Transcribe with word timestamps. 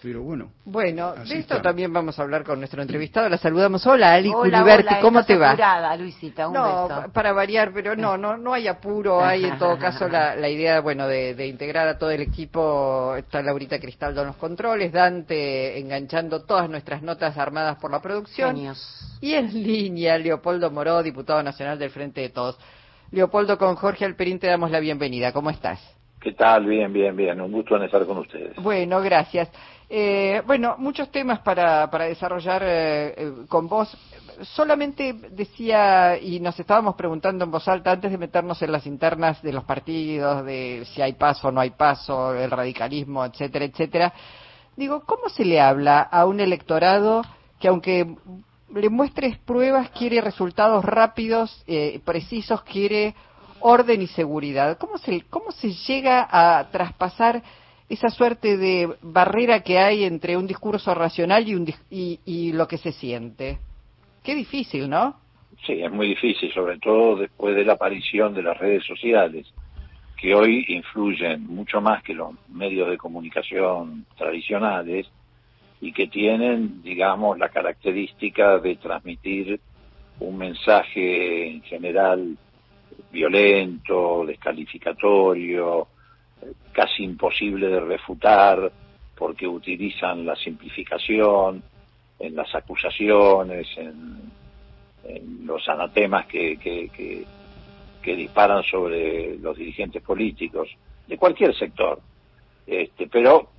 Pero 0.00 0.22
bueno. 0.22 0.52
Bueno, 0.64 1.14
de 1.14 1.38
esto 1.38 1.60
también 1.60 1.92
vamos 1.92 2.18
a 2.18 2.22
hablar 2.22 2.44
con 2.44 2.60
nuestro 2.60 2.80
entrevistado. 2.80 3.28
La 3.28 3.36
saludamos. 3.36 3.84
Hola, 3.84 4.14
Ali 4.14 4.30
hola, 4.32 4.98
¿cómo 5.00 5.24
te 5.24 5.36
va? 5.36 5.50
Apurada, 5.50 5.96
Luisita, 5.96 6.46
un 6.46 6.54
no, 6.54 6.88
para 7.12 7.32
variar, 7.32 7.72
pero 7.72 7.96
no, 7.96 8.16
no, 8.16 8.36
no 8.36 8.54
hay 8.54 8.68
apuro. 8.68 9.24
Hay 9.24 9.44
en 9.44 9.58
todo 9.58 9.76
caso 9.76 10.08
la, 10.08 10.36
la 10.36 10.48
idea, 10.48 10.80
bueno, 10.80 11.08
de, 11.08 11.34
de, 11.34 11.48
integrar 11.48 11.88
a 11.88 11.98
todo 11.98 12.10
el 12.10 12.20
equipo. 12.20 13.16
Está 13.16 13.42
Laurita 13.42 13.80
Cristaldo 13.80 14.20
en 14.20 14.28
los 14.28 14.36
controles, 14.36 14.92
Dante 14.92 15.78
enganchando 15.78 16.44
todas 16.44 16.70
nuestras 16.70 17.02
notas 17.02 17.36
armadas 17.36 17.76
por 17.78 17.90
la 17.90 18.00
producción. 18.00 18.56
Y 19.20 19.34
en 19.34 19.52
línea, 19.52 20.16
Leopoldo 20.16 20.70
Moró, 20.70 21.02
diputado 21.02 21.42
nacional 21.42 21.76
del 21.76 21.90
Frente 21.90 22.20
de 22.20 22.28
Todos. 22.28 22.56
Leopoldo, 23.10 23.58
con 23.58 23.74
Jorge 23.74 24.04
Alperín 24.04 24.38
te 24.38 24.46
damos 24.46 24.70
la 24.70 24.78
bienvenida. 24.78 25.32
¿Cómo 25.32 25.50
estás? 25.50 25.80
¿Qué 26.20 26.32
tal? 26.32 26.66
Bien, 26.66 26.92
bien, 26.92 27.16
bien. 27.16 27.40
Un 27.40 27.52
gusto 27.52 27.76
en 27.76 27.84
estar 27.84 28.04
con 28.04 28.18
ustedes. 28.18 28.56
Bueno, 28.56 29.00
gracias. 29.00 29.50
Eh, 29.90 30.42
bueno, 30.46 30.74
muchos 30.76 31.10
temas 31.10 31.38
para, 31.40 31.90
para 31.90 32.04
desarrollar 32.04 32.62
eh, 32.62 33.14
eh, 33.16 33.32
con 33.48 33.68
vos. 33.68 33.96
Solamente 34.42 35.14
decía, 35.30 36.18
y 36.18 36.40
nos 36.40 36.60
estábamos 36.60 36.94
preguntando 36.94 37.44
en 37.44 37.50
voz 37.50 37.66
alta, 37.68 37.92
antes 37.92 38.10
de 38.10 38.18
meternos 38.18 38.60
en 38.60 38.70
las 38.70 38.86
internas 38.86 39.42
de 39.42 39.52
los 39.52 39.64
partidos, 39.64 40.44
de 40.44 40.86
si 40.92 41.00
hay 41.00 41.14
paso 41.14 41.48
o 41.48 41.52
no 41.52 41.60
hay 41.60 41.70
paso, 41.70 42.34
el 42.34 42.50
radicalismo, 42.50 43.24
etcétera, 43.24 43.64
etcétera, 43.64 44.12
digo, 44.76 45.02
¿cómo 45.06 45.28
se 45.28 45.44
le 45.44 45.60
habla 45.60 46.00
a 46.02 46.26
un 46.26 46.38
electorado 46.38 47.22
que 47.58 47.66
aunque 47.66 48.14
le 48.72 48.88
muestres 48.90 49.38
pruebas, 49.38 49.90
quiere 49.90 50.20
resultados 50.20 50.84
rápidos, 50.84 51.64
precisos, 52.04 52.62
quiere 52.62 53.16
orden 53.58 54.02
y 54.02 54.06
seguridad? 54.06 54.78
¿Cómo 54.78 54.98
se, 54.98 55.22
cómo 55.22 55.50
se 55.50 55.72
llega 55.72 56.28
a 56.30 56.68
traspasar 56.70 57.42
esa 57.88 58.08
suerte 58.10 58.56
de 58.56 58.88
barrera 59.02 59.62
que 59.62 59.78
hay 59.78 60.04
entre 60.04 60.36
un 60.36 60.46
discurso 60.46 60.94
racional 60.94 61.48
y, 61.48 61.54
un, 61.54 61.66
y, 61.90 62.52
lo 62.52 62.68
que 62.68 62.76
se 62.76 62.92
siente. 62.92 63.58
Qué 64.22 64.34
difícil, 64.34 64.88
¿no? 64.88 65.16
Sí, 65.66 65.72
es 65.72 65.90
muy 65.90 66.08
difícil, 66.08 66.52
sobre 66.52 66.78
todo 66.78 67.16
después 67.16 67.56
de 67.56 67.64
la 67.64 67.74
aparición 67.74 68.34
de 68.34 68.42
las 68.42 68.58
redes 68.58 68.84
sociales, 68.84 69.46
que 70.20 70.34
hoy 70.34 70.64
influyen 70.68 71.46
mucho 71.46 71.80
más 71.80 72.02
que 72.02 72.12
los 72.12 72.32
medios 72.48 72.90
de 72.90 72.98
comunicación 72.98 74.04
tradicionales 74.16 75.06
y 75.80 75.92
que 75.92 76.08
tienen, 76.08 76.82
digamos, 76.82 77.38
la 77.38 77.48
característica 77.48 78.58
de 78.58 78.76
transmitir 78.76 79.60
un 80.20 80.36
mensaje 80.36 81.48
en 81.48 81.62
general 81.62 82.36
violento, 83.10 84.24
descalificatorio, 84.26 85.88
casi 86.72 87.04
imposible 87.04 87.68
de 87.68 87.80
refutar 87.80 88.70
porque 89.16 89.46
utilizan 89.46 90.24
la 90.24 90.36
simplificación 90.36 91.62
en 92.18 92.36
las 92.36 92.54
acusaciones, 92.54 93.66
en, 93.76 94.38
los 95.44 95.66
anatemas 95.68 96.26
que, 96.26 96.58
que, 96.58 97.26
disparan 98.14 98.62
sobre 98.62 99.36
los 99.38 99.54
dirigentes 99.54 100.02
políticos 100.02 100.66
de 101.06 101.18
cualquier 101.18 101.54
sector, 101.54 102.00
este, 102.66 103.06
pero 103.06 103.50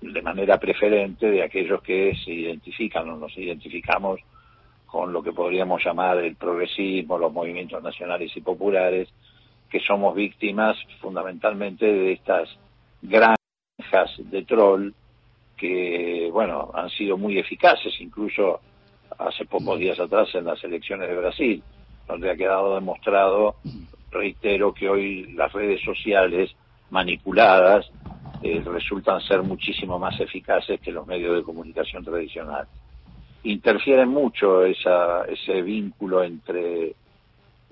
de 0.00 0.22
manera 0.22 0.60
preferente 0.60 1.28
de 1.28 1.42
aquellos 1.42 1.82
que 1.82 2.14
se 2.24 2.30
identifican 2.30 3.08
o 3.10 3.16
nos 3.16 3.36
identificamos 3.36 4.20
con 4.86 5.12
lo 5.12 5.24
que 5.24 5.32
podríamos 5.32 5.84
llamar 5.84 6.18
el 6.18 6.36
progresismo, 6.36 7.18
los 7.18 7.32
movimientos 7.32 7.82
nacionales 7.82 8.30
y 8.36 8.40
populares, 8.40 9.08
que 9.74 9.80
somos 9.80 10.14
víctimas 10.14 10.76
fundamentalmente 11.00 11.84
de 11.84 12.12
estas 12.12 12.48
granjas 13.02 13.36
de 14.18 14.44
troll 14.44 14.92
que, 15.56 16.30
bueno, 16.32 16.70
han 16.72 16.88
sido 16.90 17.18
muy 17.18 17.40
eficaces, 17.40 17.92
incluso 17.98 18.60
hace 19.18 19.44
pocos 19.46 19.76
días 19.80 19.98
atrás 19.98 20.32
en 20.36 20.44
las 20.44 20.62
elecciones 20.62 21.08
de 21.08 21.16
Brasil, 21.16 21.62
donde 22.06 22.30
ha 22.30 22.36
quedado 22.36 22.76
demostrado, 22.76 23.56
reitero, 24.12 24.72
que 24.72 24.88
hoy 24.88 25.32
las 25.32 25.52
redes 25.52 25.82
sociales 25.82 26.54
manipuladas 26.90 27.90
eh, 28.44 28.62
resultan 28.64 29.20
ser 29.22 29.42
muchísimo 29.42 29.98
más 29.98 30.20
eficaces 30.20 30.80
que 30.80 30.92
los 30.92 31.04
medios 31.04 31.34
de 31.34 31.42
comunicación 31.42 32.04
tradicionales. 32.04 32.68
Interfieren 33.42 34.08
mucho 34.08 34.64
esa, 34.64 35.24
ese 35.24 35.62
vínculo 35.62 36.22
entre 36.22 36.94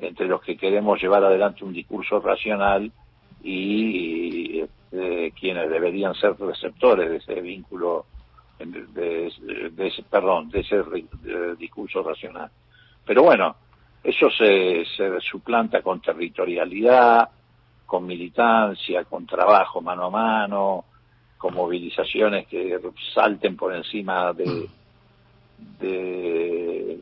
entre 0.03 0.27
los 0.27 0.43
que 0.43 0.57
queremos 0.57 1.01
llevar 1.01 1.25
adelante 1.25 1.65
un 1.65 1.73
discurso 1.73 2.21
racional 2.21 2.91
y 3.43 4.63
eh, 4.91 5.33
quienes 5.39 5.71
deberían 5.71 6.15
ser 6.15 6.35
receptores 6.39 7.09
de 7.09 7.17
ese 7.17 7.41
vínculo, 7.41 8.07
de, 8.59 9.33
ese, 9.79 10.03
perdón, 10.03 10.51
de 10.51 10.61
ese 10.61 10.83
discurso 11.57 12.03
racional. 12.03 12.51
Pero 13.07 13.23
bueno, 13.23 13.55
eso 14.03 14.29
se, 14.31 14.85
se 14.97 15.21
suplanta 15.21 15.83
con 15.83 16.01
territorialidad, 16.01 17.29
con 17.87 18.05
militancia, 18.05 19.05
con 19.05 19.25
trabajo 19.25 19.81
mano 19.81 20.07
a 20.07 20.11
mano, 20.11 20.85
con 21.39 21.55
movilizaciones 21.55 22.49
que 22.49 22.79
salten 23.15 23.57
por 23.57 23.75
encima 23.75 24.33
de, 24.33 24.69
de 25.79 27.01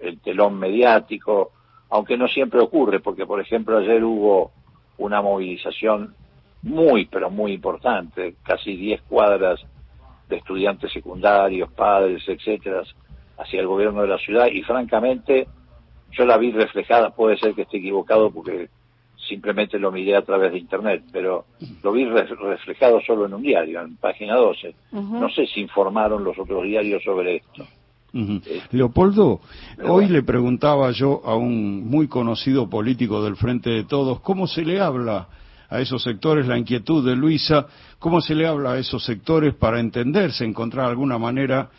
el 0.00 0.20
telón 0.20 0.58
mediático 0.58 1.52
aunque 1.90 2.16
no 2.16 2.28
siempre 2.28 2.60
ocurre, 2.60 3.00
porque 3.00 3.26
por 3.26 3.40
ejemplo 3.40 3.78
ayer 3.78 4.02
hubo 4.04 4.52
una 4.98 5.22
movilización 5.22 6.14
muy, 6.62 7.06
pero 7.06 7.30
muy 7.30 7.52
importante, 7.52 8.36
casi 8.42 8.76
10 8.76 9.02
cuadras 9.02 9.60
de 10.28 10.36
estudiantes 10.36 10.92
secundarios, 10.92 11.70
padres, 11.72 12.22
etcétera, 12.26 12.82
hacia 13.38 13.60
el 13.60 13.66
gobierno 13.66 14.02
de 14.02 14.08
la 14.08 14.18
ciudad 14.18 14.46
y 14.46 14.62
francamente 14.62 15.46
yo 16.12 16.24
la 16.24 16.38
vi 16.38 16.52
reflejada, 16.52 17.10
puede 17.10 17.36
ser 17.38 17.54
que 17.54 17.62
esté 17.62 17.78
equivocado 17.78 18.30
porque 18.30 18.68
simplemente 19.28 19.78
lo 19.78 19.90
miré 19.90 20.16
a 20.16 20.22
través 20.22 20.52
de 20.52 20.58
internet, 20.58 21.02
pero 21.12 21.46
lo 21.82 21.92
vi 21.92 22.04
reflejado 22.04 23.00
solo 23.00 23.26
en 23.26 23.34
un 23.34 23.42
diario, 23.42 23.80
en 23.80 23.96
página 23.96 24.36
12. 24.36 24.74
No 24.92 25.28
sé 25.30 25.46
si 25.46 25.60
informaron 25.60 26.22
los 26.24 26.38
otros 26.38 26.62
diarios 26.64 27.02
sobre 27.02 27.36
esto. 27.36 27.64
Leopoldo, 28.70 29.40
hoy 29.84 30.08
le 30.08 30.22
preguntaba 30.22 30.90
yo 30.92 31.22
a 31.24 31.34
un 31.34 31.88
muy 31.88 32.06
conocido 32.06 32.68
político 32.70 33.22
del 33.24 33.36
Frente 33.36 33.70
de 33.70 33.84
Todos, 33.84 34.20
¿cómo 34.20 34.46
se 34.46 34.62
le 34.62 34.80
habla 34.80 35.28
a 35.68 35.80
esos 35.80 36.02
sectores, 36.02 36.46
la 36.46 36.56
inquietud 36.56 37.04
de 37.04 37.16
Luisa, 37.16 37.66
cómo 37.98 38.20
se 38.20 38.34
le 38.34 38.46
habla 38.46 38.72
a 38.72 38.78
esos 38.78 39.04
sectores 39.04 39.54
para 39.54 39.80
entenderse, 39.80 40.44
encontrar 40.44 40.86
alguna 40.86 41.18
manera? 41.18 41.70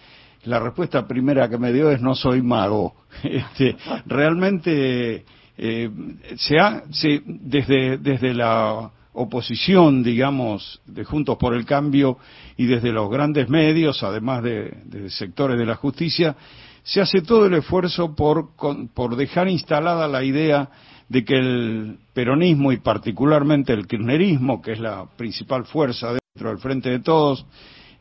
La 0.44 0.60
respuesta 0.60 1.08
primera 1.08 1.50
que 1.50 1.58
me 1.58 1.72
dio 1.72 1.90
es 1.90 2.02
no 2.02 2.16
soy 2.16 2.42
mago. 2.42 2.94
Este, 3.24 3.78
realmente 4.06 5.26
eh, 5.58 5.90
se 6.36 6.60
ha, 6.60 6.84
desde, 7.26 7.98
desde 7.98 8.34
la 8.34 8.92
oposición, 9.16 10.04
digamos, 10.04 10.82
de 10.86 11.04
Juntos 11.04 11.38
por 11.38 11.56
el 11.56 11.66
Cambio 11.66 12.18
y 12.58 12.66
desde 12.66 12.92
los 12.92 13.10
grandes 13.10 13.50
medios, 13.50 14.04
además 14.04 14.44
de, 14.44 15.10
sectores 15.10 15.58
de 15.58 15.66
la 15.66 15.76
justicia, 15.76 16.36
se 16.84 17.02
hace 17.02 17.22
todo 17.22 17.48
el 17.48 17.54
esfuerzo 17.56 18.16
por, 18.16 18.50
por 18.94 19.16
dejar 19.16 19.48
instalada 19.48 20.08
la 20.08 20.24
idea 20.24 20.70
de 21.10 21.24
que 21.24 21.36
el 21.36 21.98
peronismo 22.14 22.72
y 22.72 22.78
particularmente 22.78 23.74
el 23.74 23.88
kirchnerismo, 23.88 24.62
que 24.62 24.74
es 24.74 24.80
la 24.80 25.06
principal 25.18 25.66
fuerza 25.66 26.14
dentro 26.14 26.50
del 26.50 26.60
Frente 26.60 26.90
de 26.90 27.00
Todos, 27.00 27.46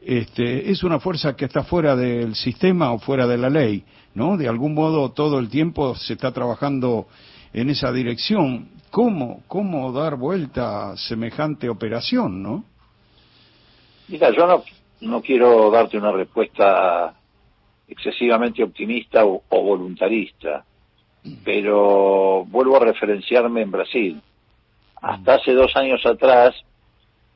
este, 0.00 0.70
es 0.70 0.82
una 0.82 1.00
fuerza 1.00 1.34
que 1.34 1.46
está 1.46 1.62
fuera 1.62 1.96
del 1.96 2.34
sistema 2.34 2.92
o 2.92 2.98
fuera 2.98 3.26
de 3.26 3.38
la 3.38 3.48
ley, 3.48 3.84
¿no? 4.14 4.36
De 4.36 4.48
algún 4.48 4.75
modo 4.75 5.12
todo 5.12 5.38
el 5.38 5.48
tiempo 5.48 5.94
se 5.94 6.14
está 6.14 6.32
trabajando 6.32 7.06
en 7.54 7.70
esa 7.70 7.92
dirección. 7.92 8.69
¿Cómo, 8.91 9.42
cómo 9.48 9.92
dar 9.92 10.16
vuelta 10.16 10.91
a 10.91 10.97
semejante 10.97 11.69
operación, 11.69 12.42
no? 12.42 12.65
Mira, 14.09 14.31
yo 14.37 14.47
no, 14.47 14.62
no 15.00 15.22
quiero 15.22 15.70
darte 15.70 15.96
una 15.96 16.12
respuesta 16.12 17.14
excesivamente 17.88 18.62
optimista 18.62 19.25
o, 19.25 19.43
voluntarista, 19.49 20.64
pero 21.44 22.44
vuelvo 22.44 22.76
a 22.76 22.84
referenciarme 22.84 23.62
en 23.62 23.70
Brasil. 23.70 24.20
Hasta 25.00 25.34
hace 25.34 25.52
dos 25.52 25.75
años 25.76 26.05
atrás, 26.05 26.55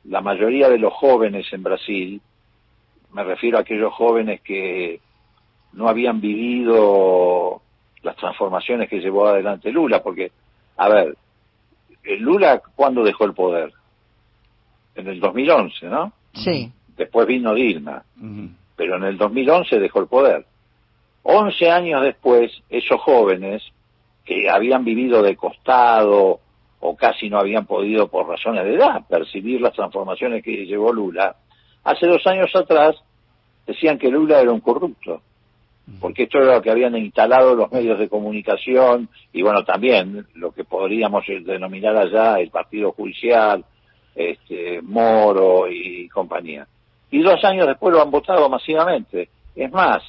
la 0.03 0.21
mayoría 0.21 0.69
de 0.69 0.79
los 0.79 0.93
jóvenes 0.93 1.51
en 1.51 1.63
Brasil, 1.63 2.21
me 3.13 3.23
refiero 3.23 3.57
a 3.57 3.61
aquellos 3.61 3.93
jóvenes 3.93 4.41
que 4.41 4.99
no 5.73 5.87
habían 5.87 6.19
vivido 6.19 7.61
las 8.03 8.15
transformaciones 8.15 8.89
que 8.89 8.99
llevó 8.99 9.27
adelante 9.27 9.71
Lula, 9.71 10.01
porque, 10.01 10.31
a 10.77 10.89
ver, 10.89 11.17
Lula, 12.19 12.61
¿cuándo 12.75 13.03
dejó 13.03 13.25
el 13.25 13.33
poder? 13.33 13.73
En 14.95 15.07
el 15.07 15.19
2011, 15.19 15.85
¿no? 15.87 16.13
Sí. 16.33 16.71
Después 16.97 17.27
vino 17.27 17.53
Dilma, 17.53 18.03
pero 18.75 18.97
en 18.97 19.03
el 19.03 19.17
2011 19.17 19.79
dejó 19.79 19.99
el 19.99 20.07
poder. 20.07 20.45
Once 21.23 21.69
años 21.69 22.01
después, 22.01 22.51
esos 22.69 22.99
jóvenes 23.01 23.63
que 24.25 24.49
habían 24.49 24.83
vivido 24.83 25.21
de 25.21 25.35
costado 25.35 26.39
o 26.81 26.95
casi 26.95 27.29
no 27.29 27.39
habían 27.39 27.65
podido, 27.65 28.07
por 28.07 28.27
razones 28.27 28.63
de 28.65 28.75
edad, 28.75 29.05
percibir 29.07 29.61
las 29.61 29.73
transformaciones 29.73 30.43
que 30.43 30.65
llevó 30.65 30.93
Lula, 30.93 31.35
Hace 31.83 32.07
dos 32.07 32.25
años 32.27 32.55
atrás 32.55 32.95
decían 33.65 33.97
que 33.97 34.09
Lula 34.09 34.41
era 34.41 34.51
un 34.51 34.59
corrupto, 34.59 35.21
porque 35.99 36.23
esto 36.23 36.37
era 36.37 36.55
lo 36.55 36.61
que 36.61 36.71
habían 36.71 36.95
instalado 36.95 37.55
los 37.55 37.71
medios 37.71 37.99
de 37.99 38.09
comunicación 38.09 39.09
y 39.33 39.41
bueno, 39.41 39.63
también 39.63 40.25
lo 40.35 40.51
que 40.51 40.63
podríamos 40.63 41.25
denominar 41.27 41.97
allá 41.97 42.39
el 42.39 42.49
partido 42.49 42.91
judicial, 42.91 43.63
este, 44.15 44.81
Moro 44.81 45.67
y 45.69 46.07
compañía. 46.09 46.67
Y 47.11 47.21
dos 47.21 47.43
años 47.43 47.67
después 47.67 47.93
lo 47.93 48.01
han 48.01 48.11
votado 48.11 48.49
masivamente. 48.49 49.29
Es 49.55 49.71
más, 49.71 50.03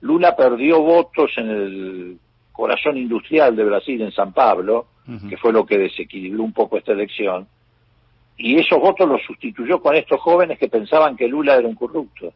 Lula 0.00 0.36
perdió 0.36 0.80
votos 0.80 1.30
en 1.36 1.48
el 1.48 2.18
corazón 2.52 2.98
industrial 2.98 3.56
de 3.56 3.64
Brasil, 3.64 4.02
en 4.02 4.12
San 4.12 4.32
Pablo, 4.32 4.86
que 5.28 5.36
fue 5.36 5.52
lo 5.52 5.66
que 5.66 5.78
desequilibró 5.78 6.42
un 6.44 6.52
poco 6.52 6.78
esta 6.78 6.92
elección, 6.92 7.48
y 8.36 8.58
esos 8.58 8.78
votos 8.80 9.08
los 9.08 9.22
sustituyó 9.22 9.80
con 9.80 9.94
estos 9.94 10.20
jóvenes 10.20 10.58
que 10.58 10.68
pensaban 10.68 11.16
que 11.16 11.28
Lula 11.28 11.56
era 11.56 11.68
un 11.68 11.74
corrupto. 11.74 12.32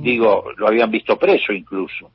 Digo, 0.00 0.44
lo 0.56 0.68
habían 0.68 0.90
visto 0.90 1.16
preso 1.16 1.52
incluso. 1.52 2.10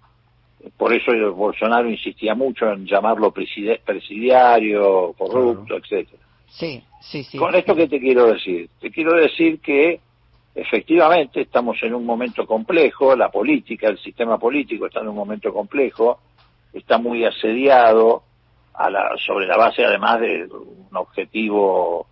Por 0.78 0.94
eso 0.94 1.12
Bolsonaro 1.34 1.90
insistía 1.90 2.36
mucho 2.36 2.72
en 2.72 2.86
llamarlo 2.86 3.32
presidiario, 3.32 5.14
corrupto, 5.18 5.76
etcétera. 5.76 6.24
Sí, 6.48 6.84
sí, 7.02 7.24
sí. 7.24 7.38
Con 7.38 7.54
esto, 7.56 7.76
¿qué 7.76 7.88
te 7.88 8.00
quiero 8.00 8.28
decir? 8.28 8.70
Te 8.80 8.90
quiero 8.92 9.16
decir 9.16 9.60
que 9.60 10.00
efectivamente 10.56 11.42
estamos 11.42 11.82
en 11.84 11.94
un 11.96 12.06
momento 12.06 12.46
complejo, 12.46 13.16
la 13.16 13.30
política, 13.30 13.88
el 13.88 13.98
sistema 13.98 14.38
político 14.38 14.86
está 14.86 15.02
en 15.02 15.10
un 15.10 15.16
momento 15.16 15.52
complejo, 15.54 16.20
está 16.72 16.98
muy 16.98 17.26
asediado 17.26 18.24
a 18.74 18.90
la, 18.90 19.16
sobre 19.18 19.48
la 19.48 19.58
base 19.58 19.84
además 19.84 20.22
de 20.22 20.46
un 20.46 20.96
objetivo 20.96 22.08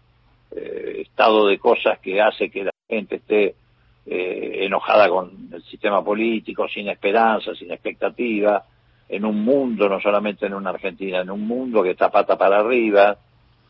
eh, 0.56 1.04
estado 1.04 1.48
de 1.48 1.58
cosas 1.58 2.00
que 2.00 2.22
hace 2.22 2.50
que 2.50 2.66
la 2.66 2.72
gente 2.90 3.16
esté 3.16 3.56
eh, 4.06 4.66
enojada 4.66 5.10
con 5.10 5.50
el 5.54 5.64
sistema 5.64 6.04
político, 6.04 6.68
sin 6.68 6.90
esperanza, 6.90 7.54
sin 7.56 7.72
expectativa, 7.72 8.64
en 9.08 9.26
un 9.26 9.44
mundo, 9.44 9.90
no 9.90 10.00
solamente 10.00 10.46
en 10.46 10.54
una 10.54 10.70
Argentina, 10.72 11.22
en 11.22 11.30
un 11.30 11.46
mundo 11.46 11.84
que 11.84 11.92
está 11.92 12.10
pata 12.10 12.38
para 12.38 12.60
arriba, 12.60 13.18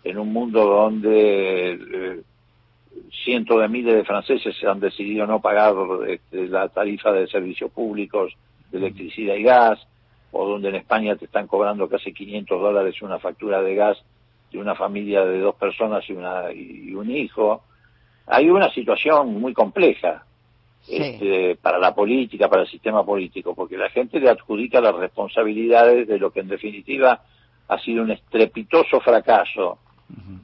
en 0.03 0.17
un 0.17 0.31
mundo 0.31 0.65
donde 0.65 1.71
eh, 1.73 2.21
cientos 3.23 3.59
de 3.59 3.67
miles 3.67 3.95
de 3.95 4.03
franceses 4.03 4.55
han 4.63 4.79
decidido 4.79 5.25
no 5.25 5.41
pagar 5.41 5.73
este, 6.07 6.47
la 6.47 6.69
tarifa 6.69 7.11
de 7.11 7.27
servicios 7.27 7.71
públicos 7.71 8.33
de 8.71 8.77
electricidad 8.77 9.35
y 9.35 9.43
gas, 9.43 9.79
o 10.31 10.47
donde 10.47 10.69
en 10.69 10.75
España 10.75 11.15
te 11.15 11.25
están 11.25 11.47
cobrando 11.47 11.89
casi 11.89 12.13
500 12.13 12.61
dólares 12.61 13.01
una 13.01 13.19
factura 13.19 13.61
de 13.61 13.75
gas 13.75 13.97
de 14.51 14.59
una 14.59 14.75
familia 14.75 15.25
de 15.25 15.39
dos 15.39 15.55
personas 15.55 16.07
y, 16.09 16.13
una, 16.13 16.51
y 16.51 16.93
un 16.93 17.09
hijo. 17.09 17.63
Hay 18.27 18.50
una 18.50 18.71
situación 18.71 19.39
muy 19.39 19.53
compleja 19.53 20.23
este, 20.88 21.56
para 21.62 21.77
la 21.77 21.94
política, 21.94 22.50
para 22.50 22.63
el 22.63 22.68
sistema 22.68 23.06
político, 23.06 23.53
porque 23.53 23.77
la 23.77 23.89
gente 23.89 24.19
le 24.19 24.29
adjudica 24.29 24.81
las 24.81 24.95
responsabilidades 24.95 26.07
de 26.07 26.18
lo 26.18 26.31
que 26.31 26.39
en 26.39 26.47
definitiva 26.47 27.21
ha 27.68 27.79
sido 27.79 28.03
un 28.03 28.12
estrepitoso 28.12 29.00
fracaso 29.00 29.79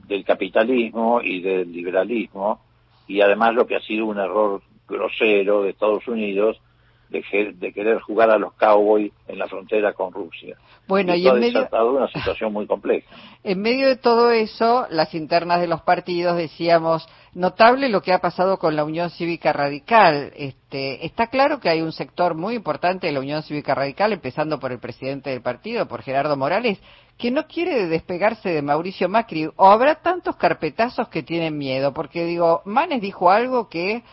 del 0.08 0.24
capitalismo 0.24 1.22
y 1.22 1.42
del 1.42 1.72
liberalismo, 1.72 2.62
y 3.08 3.22
además 3.22 3.54
lo 3.54 3.68
que 3.68 3.76
ha 3.76 3.82
sido 3.82 4.06
un 4.06 4.18
error 4.18 4.62
grosero 4.88 5.64
de 5.64 5.72
Estados 5.72 6.08
Unidos 6.08 6.62
de, 7.10 7.74
querer 7.74 8.00
jugar 8.02 8.30
a 8.30 8.38
los 8.38 8.54
cowboys 8.54 9.12
en 9.28 9.40
la 9.40 9.48
frontera 9.48 9.94
con 9.94 10.12
Rusia. 10.12 10.58
Bueno, 10.88 11.16
y, 11.16 11.28
en 11.28 11.40
medio 11.40 11.62
de 11.64 11.84
una 11.84 12.08
situación 12.08 12.54
muy 12.54 12.68
compleja. 12.68 13.08
En 13.44 13.62
medio 13.62 13.88
de 13.88 13.96
todo 13.96 14.32
eso, 14.32 14.88
las 14.90 15.14
internas 15.16 15.62
de 15.62 15.68
los 15.68 15.82
partidos 15.82 16.36
decíamos 16.36 17.08
notable 17.34 17.88
lo 17.88 18.02
que 18.02 18.12
ha 18.12 18.20
pasado 18.20 18.58
con 18.58 18.76
la 18.76 18.84
Unión 18.84 19.10
Cívica 19.10 19.54
Radical. 19.54 20.34
Este, 20.36 21.06
está 21.06 21.28
claro 21.28 21.60
que 21.60 21.70
hay 21.70 21.82
un 21.82 21.94
sector 21.94 22.36
muy 22.36 22.56
importante 22.56 23.08
de 23.08 23.14
la 23.14 23.22
Unión 23.22 23.44
Cívica 23.44 23.74
Radical, 23.74 24.12
empezando 24.12 24.60
por 24.60 24.74
el 24.74 24.80
presidente 24.80 25.30
del 25.30 25.42
partido, 25.42 25.88
por 25.88 26.02
Gerardo 26.02 26.36
Morales, 26.36 26.80
que 27.18 27.32
no 27.32 27.48
quiere 27.48 27.88
despegarse 27.88 28.50
de 28.50 28.62
Mauricio 28.62 29.08
Macri. 29.08 29.50
O 29.56 29.68
habrá 29.68 29.96
tantos 30.02 30.36
carpetazos 30.36 31.08
que 31.08 31.24
tienen 31.24 31.58
miedo, 31.58 31.94
porque 31.94 32.26
digo, 32.26 32.64
Manes 32.66 33.02
dijo 33.02 33.30
algo 33.32 33.70
que 33.70 34.04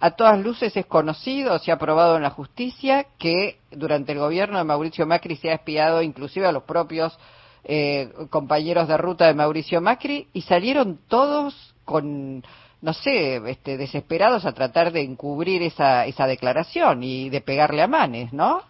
a 0.00 0.12
todas 0.12 0.38
luces 0.38 0.76
es 0.76 0.86
conocido, 0.86 1.58
se 1.58 1.72
ha 1.72 1.78
probado 1.78 2.16
en 2.16 2.22
la 2.22 2.30
justicia 2.30 3.06
que 3.18 3.58
durante 3.72 4.12
el 4.12 4.18
gobierno 4.18 4.58
de 4.58 4.64
Mauricio 4.64 5.06
Macri 5.06 5.36
se 5.36 5.50
ha 5.50 5.54
espiado 5.54 6.02
inclusive 6.02 6.46
a 6.46 6.52
los 6.52 6.62
propios 6.62 7.18
eh, 7.64 8.12
compañeros 8.30 8.86
de 8.86 8.96
ruta 8.96 9.26
de 9.26 9.34
Mauricio 9.34 9.80
Macri 9.80 10.28
y 10.32 10.42
salieron 10.42 11.00
todos 11.08 11.74
con 11.84 12.44
no 12.80 12.92
sé, 12.92 13.42
este, 13.50 13.76
desesperados 13.76 14.46
a 14.46 14.52
tratar 14.52 14.92
de 14.92 15.02
encubrir 15.02 15.62
esa, 15.62 16.06
esa 16.06 16.28
declaración 16.28 17.02
y 17.02 17.28
de 17.28 17.40
pegarle 17.40 17.82
a 17.82 17.88
Manes, 17.88 18.32
¿no? 18.32 18.62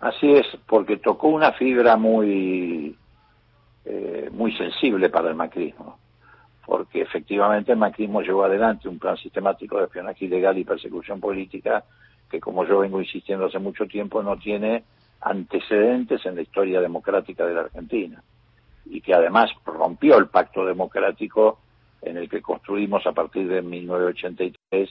Así 0.00 0.32
es, 0.32 0.46
porque 0.66 0.96
tocó 0.96 1.28
una 1.28 1.52
fibra 1.52 1.98
muy, 1.98 2.96
eh, 3.84 4.30
muy 4.32 4.56
sensible 4.56 5.10
para 5.10 5.28
el 5.28 5.34
macrismo 5.34 5.98
porque 6.68 7.00
efectivamente 7.00 7.72
el 7.72 7.78
macrismo 7.78 8.20
llevó 8.20 8.44
adelante 8.44 8.90
un 8.90 8.98
plan 8.98 9.16
sistemático 9.16 9.78
de 9.78 9.84
espionaje 9.84 10.26
ilegal 10.26 10.58
y 10.58 10.64
persecución 10.64 11.18
política 11.18 11.82
que, 12.30 12.38
como 12.38 12.66
yo 12.66 12.80
vengo 12.80 13.00
insistiendo 13.00 13.46
hace 13.46 13.58
mucho 13.58 13.86
tiempo, 13.86 14.22
no 14.22 14.36
tiene 14.36 14.84
antecedentes 15.22 16.26
en 16.26 16.34
la 16.34 16.42
historia 16.42 16.82
democrática 16.82 17.46
de 17.46 17.54
la 17.54 17.62
Argentina 17.62 18.22
y 18.84 19.00
que 19.00 19.14
además 19.14 19.50
rompió 19.64 20.18
el 20.18 20.26
pacto 20.26 20.66
democrático 20.66 21.58
en 22.02 22.18
el 22.18 22.28
que 22.28 22.42
construimos 22.42 23.06
a 23.06 23.12
partir 23.12 23.48
de 23.48 23.62
1983 23.62 24.90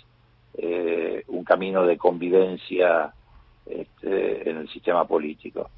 eh, 0.58 1.24
un 1.28 1.44
camino 1.44 1.86
de 1.86 1.96
convivencia 1.96 3.14
este, 3.68 4.50
en 4.50 4.58
el 4.58 4.70
sistema 4.70 5.06
político. 5.06 5.70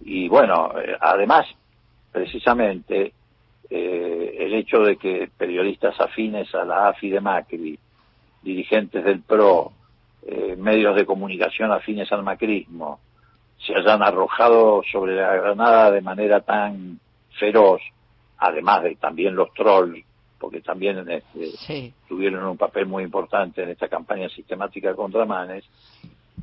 Y 0.00 0.28
bueno, 0.28 0.72
eh, 0.76 0.96
además, 1.00 1.46
precisamente, 2.10 3.12
eh, 3.70 4.36
el 4.38 4.54
hecho 4.54 4.80
de 4.80 4.96
que 4.96 5.28
periodistas 5.36 6.00
afines 6.00 6.54
a 6.54 6.64
la 6.64 6.88
AFI 6.88 7.10
de 7.10 7.20
Macri, 7.20 7.78
dirigentes 8.42 9.04
del 9.04 9.22
PRO, 9.22 9.72
eh, 10.26 10.56
medios 10.56 10.96
de 10.96 11.06
comunicación 11.06 11.70
afines 11.72 12.10
al 12.12 12.22
macrismo, 12.22 13.00
se 13.58 13.74
hayan 13.74 14.02
arrojado 14.02 14.82
sobre 14.90 15.16
la 15.16 15.34
granada 15.34 15.90
de 15.90 16.00
manera 16.00 16.40
tan 16.40 17.00
feroz, 17.38 17.80
además 18.38 18.82
de 18.82 18.96
también 18.96 19.34
los 19.34 19.52
trolls, 19.54 20.04
porque 20.38 20.60
también 20.60 21.04
este, 21.08 21.92
tuvieron 22.08 22.44
un 22.44 22.56
papel 22.56 22.86
muy 22.86 23.04
importante 23.04 23.62
en 23.62 23.70
esta 23.70 23.88
campaña 23.88 24.28
sistemática 24.28 24.94
contra 24.94 25.24
Manes, 25.24 25.64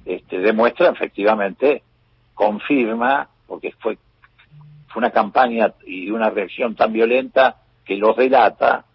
este, 0.05 0.39
demuestra 0.39 0.89
efectivamente, 0.89 1.83
confirma, 2.33 3.29
porque 3.47 3.71
fue 3.79 3.97
fue 4.93 4.99
una 5.01 5.11
campaña 5.11 5.73
y 5.85 6.11
una 6.11 6.29
reacción 6.29 6.75
tan 6.75 6.93
violenta 6.93 7.57
que 7.83 7.97
los 7.97 8.15
delata 8.15 8.85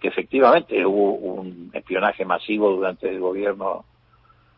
que 0.00 0.08
efectivamente 0.08 0.84
hubo 0.84 1.14
un 1.14 1.70
espionaje 1.72 2.24
masivo 2.24 2.70
durante 2.70 3.08
el 3.08 3.20
gobierno 3.20 3.84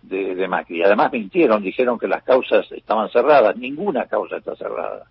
de, 0.03 0.49
Macri. 0.49 0.83
Además 0.83 1.12
mintieron, 1.12 1.62
dijeron 1.62 1.99
que 1.99 2.09
las 2.09 2.23
causas 2.23 2.67
estaban 2.73 3.11
cerradas. 3.11 3.57
Ninguna 3.57 4.07
causa 4.07 4.38
está 4.38 4.57
cerrada. 4.57 5.05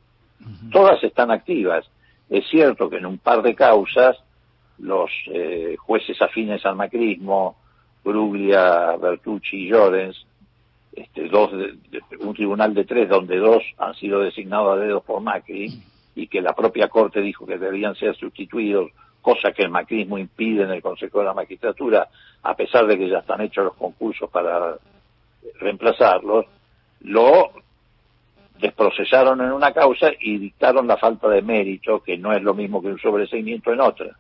Todas 0.72 1.02
están 1.04 1.32
activas. 1.32 1.86
Es 2.30 2.46
cierto 2.50 2.90
que 2.90 2.98
en 2.98 3.06
un 3.06 3.18
par 3.18 3.42
de 3.44 3.56
causas 3.56 4.18
los 4.80 5.10
eh, 5.28 5.76
jueces 5.80 6.22
afines 6.22 6.66
al 6.66 6.76
macrismo, 6.76 7.56
Bruglia, 8.04 8.98
Bertucci 8.98 9.68
y 9.68 9.70
Llorens, 9.70 10.26
este, 10.96 11.28
dos 11.28 11.52
un 12.20 12.34
tribunal 12.34 12.74
de 12.74 12.86
tres 12.86 13.10
donde 13.10 13.38
dos 13.38 13.62
han 13.78 13.94
sido 13.96 14.22
designados 14.22 14.74
a 14.74 14.82
dedos 14.82 15.04
por 15.04 15.22
Macri 15.22 15.82
y 16.16 16.28
que 16.28 16.42
la 16.42 16.54
propia 16.54 16.88
Corte 16.88 17.22
dijo 17.22 17.46
que 17.46 17.58
deberían 17.58 17.96
ser 17.96 18.16
sustituidos, 18.16 18.92
cosa 19.22 19.52
que 19.52 19.64
el 19.64 19.70
macrismo 19.70 20.18
impide 20.18 20.64
en 20.64 20.72
el 20.72 20.82
Consejo 20.82 21.20
de 21.20 21.26
la 21.26 21.34
Magistratura, 21.34 22.08
a 22.44 22.56
pesar 22.56 22.88
de 22.88 22.98
que 22.98 23.10
ya 23.10 23.20
están 23.20 23.42
hechos 23.42 23.66
los 23.66 23.74
concursos 23.74 24.30
para 24.30 24.78
reemplazarlos, 25.60 26.46
lo 27.02 27.52
desprocesaron 28.60 29.42
en 29.42 29.52
una 29.52 29.74
causa 29.74 30.12
y 30.18 30.38
dictaron 30.38 30.88
la 30.88 30.96
falta 30.96 31.28
de 31.28 31.42
mérito, 31.42 32.02
que 32.02 32.18
no 32.18 32.32
es 32.32 32.42
lo 32.42 32.54
mismo 32.54 32.82
que 32.82 32.88
un 32.88 33.00
sobreseimiento 33.00 33.74
en 33.74 33.82
otra. 33.82 34.16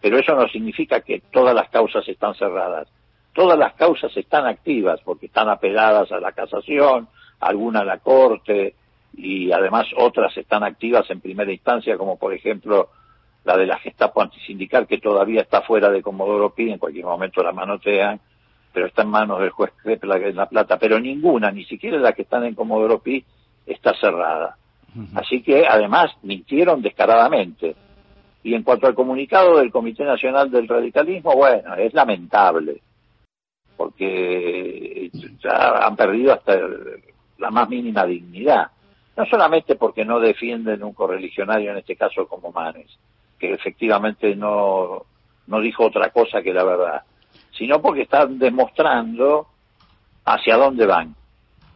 Pero 0.00 0.18
eso 0.18 0.34
no 0.34 0.48
significa 0.48 1.02
que 1.02 1.22
todas 1.30 1.54
las 1.54 1.68
causas 1.68 2.08
están 2.08 2.34
cerradas 2.34 2.88
todas 3.32 3.58
las 3.58 3.74
causas 3.74 4.16
están 4.16 4.46
activas 4.46 5.00
porque 5.04 5.26
están 5.26 5.48
apeladas 5.48 6.10
a 6.12 6.20
la 6.20 6.32
casación, 6.32 7.08
algunas 7.40 7.82
a 7.82 7.86
la 7.86 7.98
corte 7.98 8.74
y 9.14 9.50
además 9.52 9.86
otras 9.96 10.36
están 10.36 10.62
activas 10.62 11.08
en 11.10 11.20
primera 11.20 11.52
instancia 11.52 11.96
como 11.96 12.16
por 12.16 12.34
ejemplo 12.34 12.90
la 13.44 13.56
de 13.56 13.66
la 13.66 13.78
Gestapo 13.78 14.20
antisindical 14.20 14.86
que 14.86 14.98
todavía 14.98 15.42
está 15.42 15.62
fuera 15.62 15.90
de 15.90 16.02
Comodoro 16.02 16.54
Pi, 16.54 16.70
en 16.70 16.78
cualquier 16.78 17.06
momento 17.06 17.42
la 17.42 17.52
manotean, 17.52 18.20
pero 18.72 18.86
está 18.86 19.02
en 19.02 19.08
manos 19.08 19.40
del 19.40 19.50
juez 19.50 19.72
en 19.84 20.36
La 20.36 20.46
Plata, 20.46 20.78
pero 20.78 21.00
ninguna, 21.00 21.50
ni 21.50 21.64
siquiera 21.64 21.98
la 21.98 22.12
que 22.12 22.22
están 22.22 22.44
en 22.44 22.54
Comodoro 22.54 22.98
Pi, 22.98 23.24
está 23.66 23.94
cerrada. 23.94 24.56
Así 25.14 25.42
que 25.42 25.66
además 25.66 26.10
mintieron 26.22 26.82
descaradamente. 26.82 27.74
Y 28.42 28.54
en 28.54 28.62
cuanto 28.62 28.86
al 28.86 28.94
comunicado 28.94 29.58
del 29.58 29.70
Comité 29.70 30.04
Nacional 30.04 30.50
del 30.50 30.68
Radicalismo, 30.68 31.34
bueno, 31.34 31.74
es 31.76 31.94
lamentable 31.94 32.82
porque 33.80 35.10
ya 35.42 35.86
han 35.86 35.96
perdido 35.96 36.34
hasta 36.34 36.54
la 37.38 37.50
más 37.50 37.66
mínima 37.66 38.04
dignidad. 38.04 38.70
No 39.16 39.24
solamente 39.24 39.76
porque 39.76 40.04
no 40.04 40.20
defienden 40.20 40.84
un 40.84 40.92
correligionario, 40.92 41.70
en 41.70 41.78
este 41.78 41.96
caso 41.96 42.28
como 42.28 42.52
Manes, 42.52 42.90
que 43.38 43.54
efectivamente 43.54 44.36
no, 44.36 45.06
no 45.46 45.60
dijo 45.62 45.86
otra 45.86 46.10
cosa 46.10 46.42
que 46.42 46.52
la 46.52 46.62
verdad, 46.62 47.02
sino 47.56 47.80
porque 47.80 48.02
están 48.02 48.38
demostrando 48.38 49.46
hacia 50.26 50.58
dónde 50.58 50.84
van. 50.84 51.16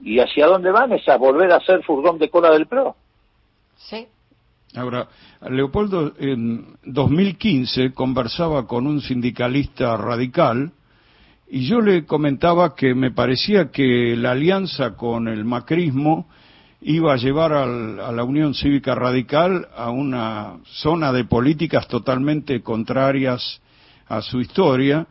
Y 0.02 0.20
hacia 0.20 0.46
dónde 0.46 0.72
van 0.72 0.92
es 0.92 1.08
a 1.08 1.16
volver 1.16 1.52
a 1.52 1.60
ser 1.60 1.82
furgón 1.84 2.18
de 2.18 2.28
cola 2.28 2.50
del 2.50 2.66
PRO. 2.66 2.96
Sí. 3.76 4.06
Ahora, 4.74 5.08
Leopoldo, 5.48 6.12
en 6.18 6.76
2015 6.84 7.94
conversaba 7.94 8.66
con 8.66 8.86
un 8.86 9.00
sindicalista 9.00 9.96
radical 9.96 10.70
y 11.54 11.66
yo 11.68 11.80
le 11.80 12.04
comentaba 12.04 12.74
que 12.74 12.96
me 12.96 13.12
parecía 13.12 13.70
que 13.70 14.16
la 14.16 14.32
alianza 14.32 14.96
con 14.96 15.28
el 15.28 15.44
macrismo 15.44 16.26
iba 16.80 17.12
a 17.12 17.16
llevar 17.16 17.52
a 17.52 18.10
la 18.10 18.24
Unión 18.24 18.54
Cívica 18.54 18.96
Radical 18.96 19.68
a 19.76 19.90
una 19.90 20.56
zona 20.64 21.12
de 21.12 21.26
políticas 21.26 21.86
totalmente 21.86 22.60
contrarias 22.60 23.62
a 24.08 24.20
su 24.20 24.40
historia. 24.40 25.06